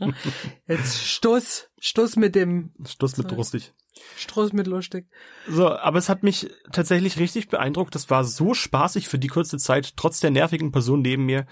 Jetzt 0.66 1.06
Stoß, 1.06 1.70
Stoß 1.78 2.16
mit 2.16 2.34
dem 2.34 2.72
Stoß 2.86 3.18
mit 3.18 3.30
lustig. 3.32 3.72
Stoß 4.16 4.52
mit 4.52 4.66
lustig. 4.66 5.08
So, 5.48 5.68
aber 5.68 5.98
es 5.98 6.08
hat 6.08 6.22
mich 6.22 6.50
tatsächlich 6.72 7.18
richtig 7.18 7.48
beeindruckt. 7.48 7.94
Das 7.94 8.10
war 8.10 8.24
so 8.24 8.54
spaßig 8.54 9.08
für 9.08 9.18
die 9.18 9.28
kurze 9.28 9.58
Zeit, 9.58 9.96
trotz 9.96 10.20
der 10.20 10.30
nervigen 10.30 10.72
Person 10.72 11.02
neben 11.02 11.26
mir. 11.26 11.46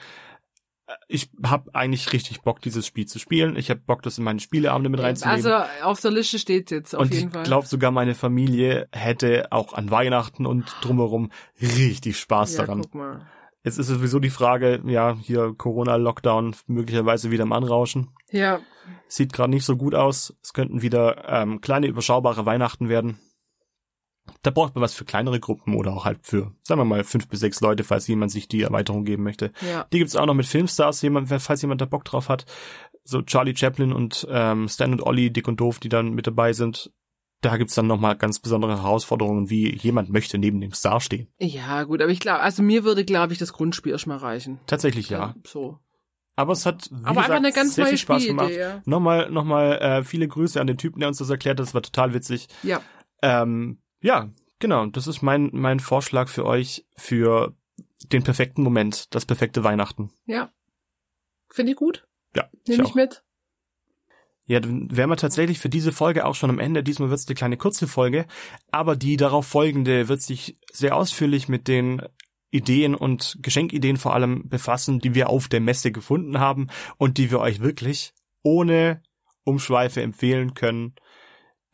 Ich 1.07 1.31
habe 1.45 1.75
eigentlich 1.75 2.15
richtig 2.15 2.41
Bock, 2.41 2.63
dieses 2.63 2.87
Spiel 2.87 3.05
zu 3.05 3.19
spielen. 3.19 3.57
Ich 3.57 3.69
habe 3.69 3.81
Bock, 3.81 4.03
das 4.03 4.17
in 4.17 4.25
meine 4.25 4.41
Spieleabende 4.41 4.89
mit 4.89 5.01
reinzunehmen. 5.01 5.45
Also 5.45 5.85
auf 5.85 6.01
der 6.01 6.11
Liste 6.11 6.39
steht 6.39 6.71
jetzt 6.71 6.95
auf 6.95 7.03
und 7.03 7.15
jeden 7.15 7.29
ich 7.29 7.35
Fall. 7.35 7.43
glaube 7.43 7.67
sogar 7.67 7.91
meine 7.91 8.15
Familie 8.15 8.89
hätte 8.93 9.49
auch 9.51 9.75
an 9.75 9.91
Weihnachten 9.91 10.47
und 10.47 10.75
drumherum 10.81 11.31
richtig 11.61 12.19
Spaß 12.19 12.57
ja, 12.57 12.65
daran. 12.65 12.81
guck 12.83 12.95
mal. 12.95 13.27
Jetzt 13.69 13.79
ist 13.79 13.89
sowieso 13.89 14.19
die 14.19 14.31
Frage, 14.31 14.81
ja, 14.87 15.15
hier 15.21 15.55
Corona-Lockdown 15.57 16.57
möglicherweise 16.69 17.31
wieder 17.31 17.43
im 17.43 17.53
Anrauschen. 17.53 18.09
Ja, 18.31 18.61
Sieht 19.09 19.35
gerade 19.35 19.51
nicht 19.51 19.67
so 19.67 19.77
gut 19.77 19.95
aus. 19.95 20.35
Es 20.43 20.55
könnten 20.55 20.81
wieder 20.81 21.29
ähm, 21.29 21.61
kleine, 21.61 21.87
überschaubare 21.87 22.47
Weihnachten 22.47 22.89
werden. 22.89 23.19
Da 24.41 24.51
braucht 24.51 24.75
man 24.75 24.81
was 24.81 24.95
für 24.95 25.05
kleinere 25.05 25.39
Gruppen 25.39 25.75
oder 25.75 25.93
auch 25.93 26.07
halt 26.07 26.21
für, 26.23 26.53
sagen 26.63 26.81
wir 26.81 26.87
mal, 26.87 27.05
fünf 27.05 27.29
bis 27.29 27.41
sechs 27.41 27.61
Leute, 27.61 27.85
falls 27.85 28.07
jemand 28.07 28.33
sich 28.33 28.49
die 28.49 28.63
Erweiterung 28.63 29.05
geben 29.05 29.23
möchte. 29.23 29.53
ja. 29.61 29.87
Die 29.93 29.99
gibt's 29.99 30.17
auch 30.17 30.25
noch 30.25 30.33
mit 30.35 30.47
Filmstars, 30.47 31.03
jemand, 31.03 31.29
falls 31.29 31.61
jemand 31.61 31.83
da 31.83 31.85
Bock 31.85 32.05
drauf 32.05 32.31
hat. 32.31 32.47
So 33.05 33.21
Charlie 33.21 33.55
Chaplin 33.55 33.93
und 33.93 34.27
ähm, 34.31 34.69
Stan 34.69 34.93
und 34.93 35.03
Ollie, 35.03 35.31
Dick 35.31 35.47
und 35.47 35.61
Doof, 35.61 35.79
die 35.79 35.91
dann 35.91 36.15
mit 36.15 36.27
dabei 36.27 36.55
sind. 36.55 36.91
Da 37.41 37.57
gibt's 37.57 37.75
dann 37.75 37.87
nochmal 37.87 38.17
ganz 38.17 38.41
besondere 38.41 38.79
Herausforderungen, 38.83 39.49
wie 39.49 39.75
jemand 39.77 40.11
möchte 40.11 40.39
neben 40.39 40.61
dem 40.61 40.73
Star 40.73 41.01
stehen. 41.01 41.29
Ja, 41.39 41.85
gut, 41.85 42.03
aber 42.03 42.11
ich 42.11 42.19
glaube, 42.19 42.41
also 42.41 42.63
mir 42.63 42.83
würde, 42.83 43.05
glaube 43.05 43.33
ich, 43.33 43.39
das 43.39 43.53
Grundspiel 43.53 43.93
erstmal 43.93 44.19
reichen. 44.19 44.59
Tatsächlich 44.67 45.09
ja. 45.09 45.35
So. 45.47 45.79
Aber 46.35 46.53
es 46.53 46.67
hat, 46.67 46.89
wie 46.91 47.05
aber 47.05 47.23
gesagt, 47.23 47.33
eine 47.33 47.53
ganz 47.53 47.75
sehr 47.75 47.87
viel 47.87 47.99
Spaß 47.99 48.25
gemacht. 48.25 48.51
Ja. 48.51 48.83
Nochmal, 48.85 49.31
nochmal 49.31 49.79
äh, 49.79 50.05
viele 50.05 50.27
Grüße 50.27 50.61
an 50.61 50.67
den 50.67 50.79
Typen, 50.79 51.01
der 51.01 51.09
uns 51.09 51.19
das 51.19 51.31
erklärt 51.31 51.59
hat. 51.59 51.67
Das 51.67 51.75
war 51.75 51.83
total 51.83 52.15
witzig. 52.15 52.49
Ja. 52.63 52.81
Ähm, 53.23 53.83
ja, 54.01 54.31
genau. 54.59 54.87
Das 54.87 55.07
ist 55.07 55.23
mein, 55.23 55.51
mein 55.53 55.81
Vorschlag 55.81 56.29
für 56.29 56.45
euch 56.45 56.87
für 56.97 57.57
den 58.13 58.23
perfekten 58.23 58.63
Moment, 58.63 59.15
das 59.15 59.27
perfekte 59.27 59.65
Weihnachten. 59.65 60.11
Ja. 60.27 60.53
Finde 61.51 61.73
ich 61.73 61.77
gut. 61.77 62.07
Ja, 62.37 62.49
Nehme 62.67 62.85
auch. 62.85 62.89
ich 62.91 62.95
mit. 62.95 63.25
Ja, 64.49 64.61
dann 64.61 64.89
wären 64.91 65.11
wir 65.11 65.17
tatsächlich 65.17 65.59
für 65.59 65.69
diese 65.69 65.93
Folge 65.93 66.25
auch 66.25 66.35
schon 66.35 66.49
am 66.49 66.59
Ende. 66.59 66.83
Diesmal 66.83 67.11
wird's 67.11 67.29
eine 67.29 67.35
kleine 67.35 67.59
kurze 67.59 67.87
Folge, 67.87 68.27
aber 68.73 68.97
die 68.97 69.19
darauf 69.19 69.47
folgende 69.47 70.09
wird 70.09 70.23
sich 70.23 70.59
sehr 70.73 70.97
ausführlich 70.97 71.49
mit 71.49 71.69
den 71.69 72.03
Ideen 72.51 72.95
und 72.95 73.37
Geschenkideen 73.43 73.99
vor 73.99 74.15
allem 74.15 74.49
befassen, 74.49 75.01
die 75.01 75.15
wir 75.15 75.29
auf 75.29 75.49
der 75.49 75.61
Messe 75.61 75.93
gefunden 75.93 76.41
haben 76.41 76.69
und 76.97 77.19
die 77.19 77.31
wir 77.31 77.41
euch 77.41 77.61
wirklich 77.61 78.15
ohne 78.43 79.03
Umschweife 79.45 80.01
empfehlen 80.01 80.55
können. 80.55 80.95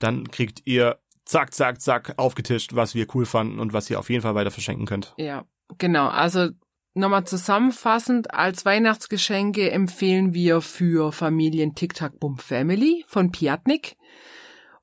Dann 0.01 0.29
kriegt 0.29 0.63
ihr 0.65 0.99
zack, 1.25 1.55
zack, 1.55 1.81
zack 1.81 2.15
aufgetischt, 2.17 2.75
was 2.75 2.97
wir 2.97 3.07
cool 3.15 3.25
fanden 3.25 3.61
und 3.61 3.73
was 3.73 3.89
ihr 3.89 4.01
auf 4.01 4.11
jeden 4.11 4.23
Fall 4.23 4.35
weiter 4.35 4.51
verschenken 4.51 4.87
könnt. 4.87 5.15
Ja, 5.17 5.45
genau. 5.79 6.09
Also 6.09 6.49
nochmal 6.95 7.25
zusammenfassend, 7.25 8.33
als 8.33 8.65
Weihnachtsgeschenke 8.65 9.71
empfehlen 9.71 10.33
wir 10.33 10.61
für 10.61 11.13
Familien 11.13 11.75
Tic 11.75 11.95
Tac 11.95 12.19
Boom 12.19 12.39
Family 12.39 13.05
von 13.09 13.33
Piatnik. 13.33 13.97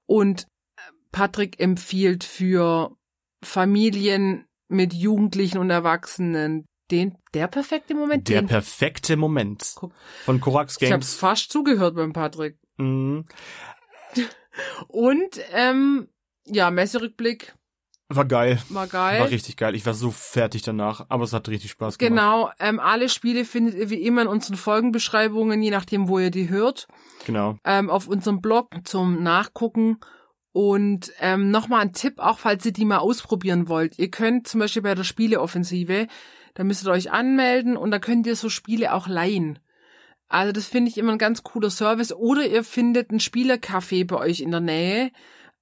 Und 0.05 0.47
Patrick 1.11 1.59
empfiehlt 1.59 2.23
für 2.23 2.95
Familien 3.43 4.45
mit 4.67 4.93
Jugendlichen 4.93 5.57
und 5.57 5.69
Erwachsenen 5.69 6.65
den, 6.91 7.17
der 7.33 7.47
perfekte 7.47 7.93
Moment. 7.95 8.27
Der 8.27 8.41
den, 8.41 8.47
perfekte 8.47 9.15
Moment 9.15 9.73
Guck. 9.75 9.93
von 10.25 10.41
Korax 10.41 10.75
ich 10.79 10.91
habe 10.91 10.99
Games. 10.99 11.15
fast 11.15 11.51
zugehört 11.51 11.95
beim 11.95 12.13
Patrick. 12.13 12.57
Mhm. 12.77 13.25
Und, 14.87 15.39
ähm, 15.53 16.09
ja, 16.45 16.69
Messerückblick 16.69 17.55
War 18.15 18.25
geil. 18.25 18.59
war 18.69 18.87
geil. 18.87 19.19
War 19.21 19.29
richtig 19.29 19.57
geil. 19.57 19.75
Ich 19.75 19.85
war 19.85 19.93
so 19.93 20.11
fertig 20.11 20.61
danach, 20.61 21.05
aber 21.09 21.23
es 21.23 21.33
hat 21.33 21.47
richtig 21.49 21.71
Spaß 21.71 21.97
gemacht. 21.97 22.09
Genau, 22.11 22.49
ähm, 22.59 22.79
alle 22.79 23.09
Spiele 23.09 23.45
findet 23.45 23.75
ihr 23.75 23.89
wie 23.89 24.01
immer 24.03 24.23
in 24.23 24.27
unseren 24.27 24.57
Folgenbeschreibungen, 24.57 25.61
je 25.61 25.71
nachdem, 25.71 26.07
wo 26.07 26.19
ihr 26.19 26.31
die 26.31 26.49
hört, 26.49 26.87
Genau. 27.25 27.57
ähm, 27.63 27.89
auf 27.89 28.07
unserem 28.07 28.41
Blog 28.41 28.69
zum 28.83 29.23
Nachgucken. 29.23 29.97
Und 30.53 31.13
ähm, 31.21 31.49
nochmal 31.49 31.81
ein 31.81 31.93
Tipp, 31.93 32.15
auch 32.17 32.37
falls 32.37 32.65
ihr 32.65 32.73
die 32.73 32.83
mal 32.83 32.97
ausprobieren 32.97 33.69
wollt. 33.69 33.97
Ihr 33.97 34.11
könnt 34.11 34.47
zum 34.49 34.59
Beispiel 34.59 34.81
bei 34.81 34.95
der 34.95 35.05
Spieleoffensive, 35.05 36.07
da 36.55 36.63
müsst 36.65 36.85
ihr 36.85 36.91
euch 36.91 37.09
anmelden 37.11 37.77
und 37.77 37.91
da 37.91 37.99
könnt 37.99 38.27
ihr 38.27 38.35
so 38.35 38.49
Spiele 38.49 38.93
auch 38.93 39.07
leihen. 39.07 39.59
Also 40.27 40.51
das 40.51 40.65
finde 40.65 40.89
ich 40.89 40.97
immer 40.97 41.13
ein 41.13 41.17
ganz 41.17 41.43
cooler 41.43 41.69
Service. 41.69 42.11
Oder 42.13 42.45
ihr 42.47 42.65
findet 42.65 43.11
ein 43.11 43.19
Spielercafé 43.19 44.05
bei 44.05 44.17
euch 44.17 44.41
in 44.41 44.51
der 44.51 44.59
Nähe 44.59 45.11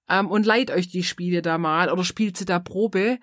ähm, 0.09 0.27
und 0.27 0.45
leiht 0.45 0.71
euch 0.71 0.89
die 0.89 1.03
Spiele 1.03 1.41
da 1.41 1.57
mal 1.57 1.91
oder 1.91 2.03
spielt 2.03 2.37
sie 2.37 2.45
da 2.45 2.59
Probe. 2.59 3.19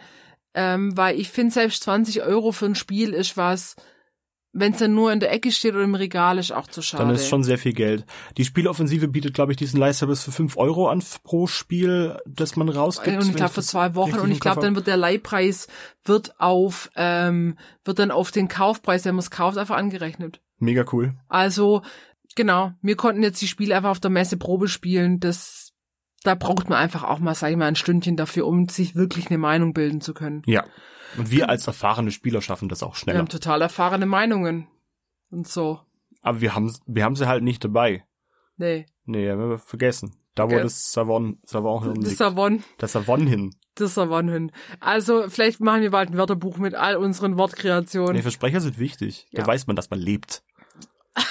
Ähm, 0.54 0.96
weil 0.96 1.20
ich 1.20 1.28
finde, 1.28 1.52
selbst 1.52 1.82
20 1.82 2.22
Euro 2.22 2.50
für 2.50 2.64
ein 2.64 2.74
Spiel 2.74 3.12
ist 3.12 3.36
was, 3.36 3.76
wenn 4.58 4.72
es 4.72 4.78
dann 4.78 4.94
nur 4.94 5.12
in 5.12 5.20
der 5.20 5.30
Ecke 5.30 5.52
steht 5.52 5.74
oder 5.74 5.84
im 5.84 5.94
Regal, 5.94 6.38
ist 6.38 6.50
auch 6.50 6.66
zu 6.66 6.80
schade. 6.80 7.04
Dann 7.04 7.14
ist 7.14 7.28
schon 7.28 7.44
sehr 7.44 7.58
viel 7.58 7.74
Geld. 7.74 8.06
Die 8.38 8.44
Spieleoffensive 8.44 9.06
bietet, 9.08 9.34
glaube 9.34 9.52
ich, 9.52 9.58
diesen 9.58 9.78
Leihservice 9.78 10.24
für 10.24 10.32
5 10.32 10.56
Euro 10.56 10.88
an 10.88 11.02
pro 11.24 11.46
Spiel, 11.46 12.16
das 12.24 12.56
man 12.56 12.70
rausgibt. 12.70 13.18
und 13.22 13.28
ich 13.28 13.36
glaube 13.36 13.52
für 13.52 13.62
zwei 13.62 13.94
Wochen 13.94 14.18
und 14.18 14.30
ich 14.30 14.40
glaube 14.40 14.62
dann 14.62 14.74
wird 14.74 14.86
der 14.86 14.96
Leihpreis 14.96 15.68
wird 16.04 16.40
auf 16.40 16.90
ähm, 16.96 17.58
wird 17.84 17.98
dann 17.98 18.10
auf 18.10 18.30
den 18.30 18.48
Kaufpreis, 18.48 19.04
wenn 19.04 19.14
man 19.14 19.20
es 19.20 19.30
kauft, 19.30 19.58
einfach 19.58 19.76
angerechnet. 19.76 20.40
Mega 20.58 20.86
cool. 20.92 21.14
Also 21.28 21.82
genau, 22.34 22.72
wir 22.80 22.96
konnten 22.96 23.22
jetzt 23.22 23.42
die 23.42 23.48
Spiele 23.48 23.76
einfach 23.76 23.90
auf 23.90 24.00
der 24.00 24.10
Messe 24.10 24.38
Probe 24.38 24.68
spielen. 24.68 25.20
Das 25.20 25.65
da 26.22 26.34
braucht 26.34 26.68
man 26.68 26.78
einfach 26.78 27.04
auch 27.04 27.18
mal, 27.18 27.34
sag 27.34 27.50
ich 27.50 27.56
mal, 27.56 27.66
ein 27.66 27.76
Stündchen 27.76 28.16
dafür, 28.16 28.46
um 28.46 28.68
sich 28.68 28.94
wirklich 28.96 29.28
eine 29.28 29.38
Meinung 29.38 29.72
bilden 29.74 30.00
zu 30.00 30.14
können. 30.14 30.42
Ja. 30.46 30.64
Und 31.16 31.30
wir 31.30 31.48
als 31.48 31.66
erfahrene 31.66 32.10
Spieler 32.10 32.42
schaffen 32.42 32.68
das 32.68 32.82
auch 32.82 32.94
Wir 32.94 32.98
schneller. 32.98 33.18
haben 33.20 33.28
total 33.28 33.62
erfahrene 33.62 34.06
Meinungen 34.06 34.66
und 35.30 35.46
so. 35.48 35.80
Aber 36.22 36.40
wir 36.40 36.54
haben, 36.54 36.74
wir 36.86 37.04
haben 37.04 37.14
sie 37.16 37.28
halt 37.28 37.42
nicht 37.44 37.62
dabei. 37.64 38.04
Nee, 38.56 38.86
Nee, 39.08 39.30
haben 39.30 39.50
wir 39.50 39.58
vergessen. 39.58 40.16
Da 40.34 40.44
wo 40.50 40.54
Okay. 40.54 40.62
das 40.64 40.92
Savon, 40.92 41.38
Savon 41.44 41.82
hin 41.84 42.02
das. 42.02 42.16
Savon, 42.16 42.64
Das 42.78 42.92
Savon 42.92 43.26
hin. 43.26 43.54
das 43.76 43.94
Savon 43.94 44.28
hin. 44.28 44.52
Also 44.80 45.28
vielleicht 45.28 45.60
machen 45.60 45.80
wir 45.82 45.92
bald 45.92 46.10
ein 46.10 46.18
Wörterbuch 46.18 46.58
mit 46.58 46.74
all 46.74 46.96
unseren 46.96 47.38
Wortkreationen. 47.38 48.16
Nee, 48.16 48.22
Versprecher 48.22 48.60
sind 48.60 48.78
wichtig. 48.78 49.28
Da 49.32 49.42
Ja. 49.42 49.46
weiß 49.46 49.66
man, 49.68 49.76
dass 49.76 49.88
man 49.90 50.00
lebt. 50.00 50.42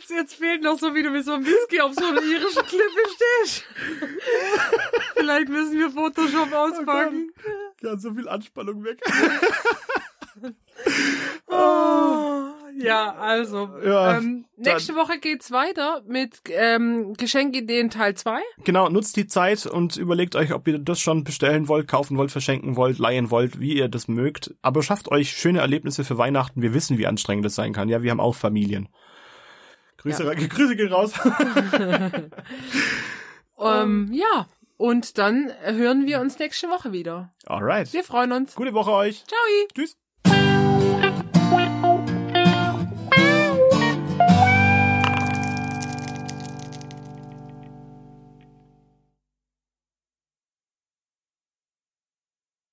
Jetzt, 0.00 0.10
jetzt 0.10 0.34
fehlt 0.34 0.62
noch 0.62 0.78
so, 0.78 0.94
wie 0.94 1.02
du 1.02 1.10
mit 1.10 1.26
so 1.26 1.32
einem 1.34 1.44
Whisky 1.44 1.80
auf 1.80 1.92
so 1.94 2.06
einer 2.06 2.22
irischen 2.22 2.62
Klippe 2.62 3.02
stehst. 3.14 3.64
Vielleicht 5.14 5.48
müssen 5.50 5.78
wir 5.78 5.90
Photoshop 5.90 6.50
auspacken. 6.52 7.30
Ja, 7.82 7.98
so 7.98 8.14
viel 8.14 8.28
Anspannung 8.28 8.82
weg. 8.84 8.98
Oh, 11.48 12.46
ja, 12.78 13.14
also. 13.16 13.68
Ja, 13.84 14.16
ähm, 14.16 14.46
nächste 14.56 14.94
Woche 14.94 15.18
geht's 15.18 15.50
weiter 15.50 16.02
mit 16.06 16.40
ähm, 16.48 17.12
Geschenkideen 17.14 17.90
Teil 17.90 18.14
2. 18.14 18.40
Genau, 18.64 18.88
nutzt 18.88 19.16
die 19.16 19.26
Zeit 19.26 19.66
und 19.66 19.96
überlegt 19.96 20.36
euch, 20.36 20.54
ob 20.54 20.66
ihr 20.68 20.78
das 20.78 21.00
schon 21.00 21.24
bestellen 21.24 21.68
wollt, 21.68 21.88
kaufen 21.88 22.16
wollt, 22.16 22.30
verschenken 22.30 22.76
wollt, 22.76 22.98
leihen 22.98 23.30
wollt, 23.30 23.60
wie 23.60 23.74
ihr 23.74 23.88
das 23.88 24.08
mögt. 24.08 24.54
Aber 24.62 24.82
schafft 24.82 25.10
euch 25.10 25.32
schöne 25.32 25.58
Erlebnisse 25.58 26.04
für 26.04 26.16
Weihnachten. 26.16 26.62
Wir 26.62 26.72
wissen, 26.72 26.96
wie 26.96 27.06
anstrengend 27.06 27.44
das 27.44 27.56
sein 27.56 27.74
kann. 27.74 27.90
Ja, 27.90 28.02
wir 28.02 28.10
haben 28.10 28.20
auch 28.20 28.36
Familien. 28.36 28.88
Grüße, 30.02 30.24
Ja. 30.24 30.34
Grüße 30.48 30.76
gehen 30.76 30.92
raus. 30.92 31.12
Ähm, 33.62 34.10
ja, 34.10 34.46
und 34.78 35.18
dann 35.18 35.52
hören 35.62 36.06
wir 36.06 36.22
uns 36.22 36.38
nächste 36.38 36.70
Woche 36.70 36.92
wieder. 36.92 37.30
Alright. 37.44 37.92
Wir 37.92 38.02
freuen 38.02 38.32
uns. 38.32 38.54
Gute 38.54 38.72
Woche 38.72 38.90
euch. 38.92 39.22
Ciao! 39.26 39.38
Tschüss. 39.74 39.98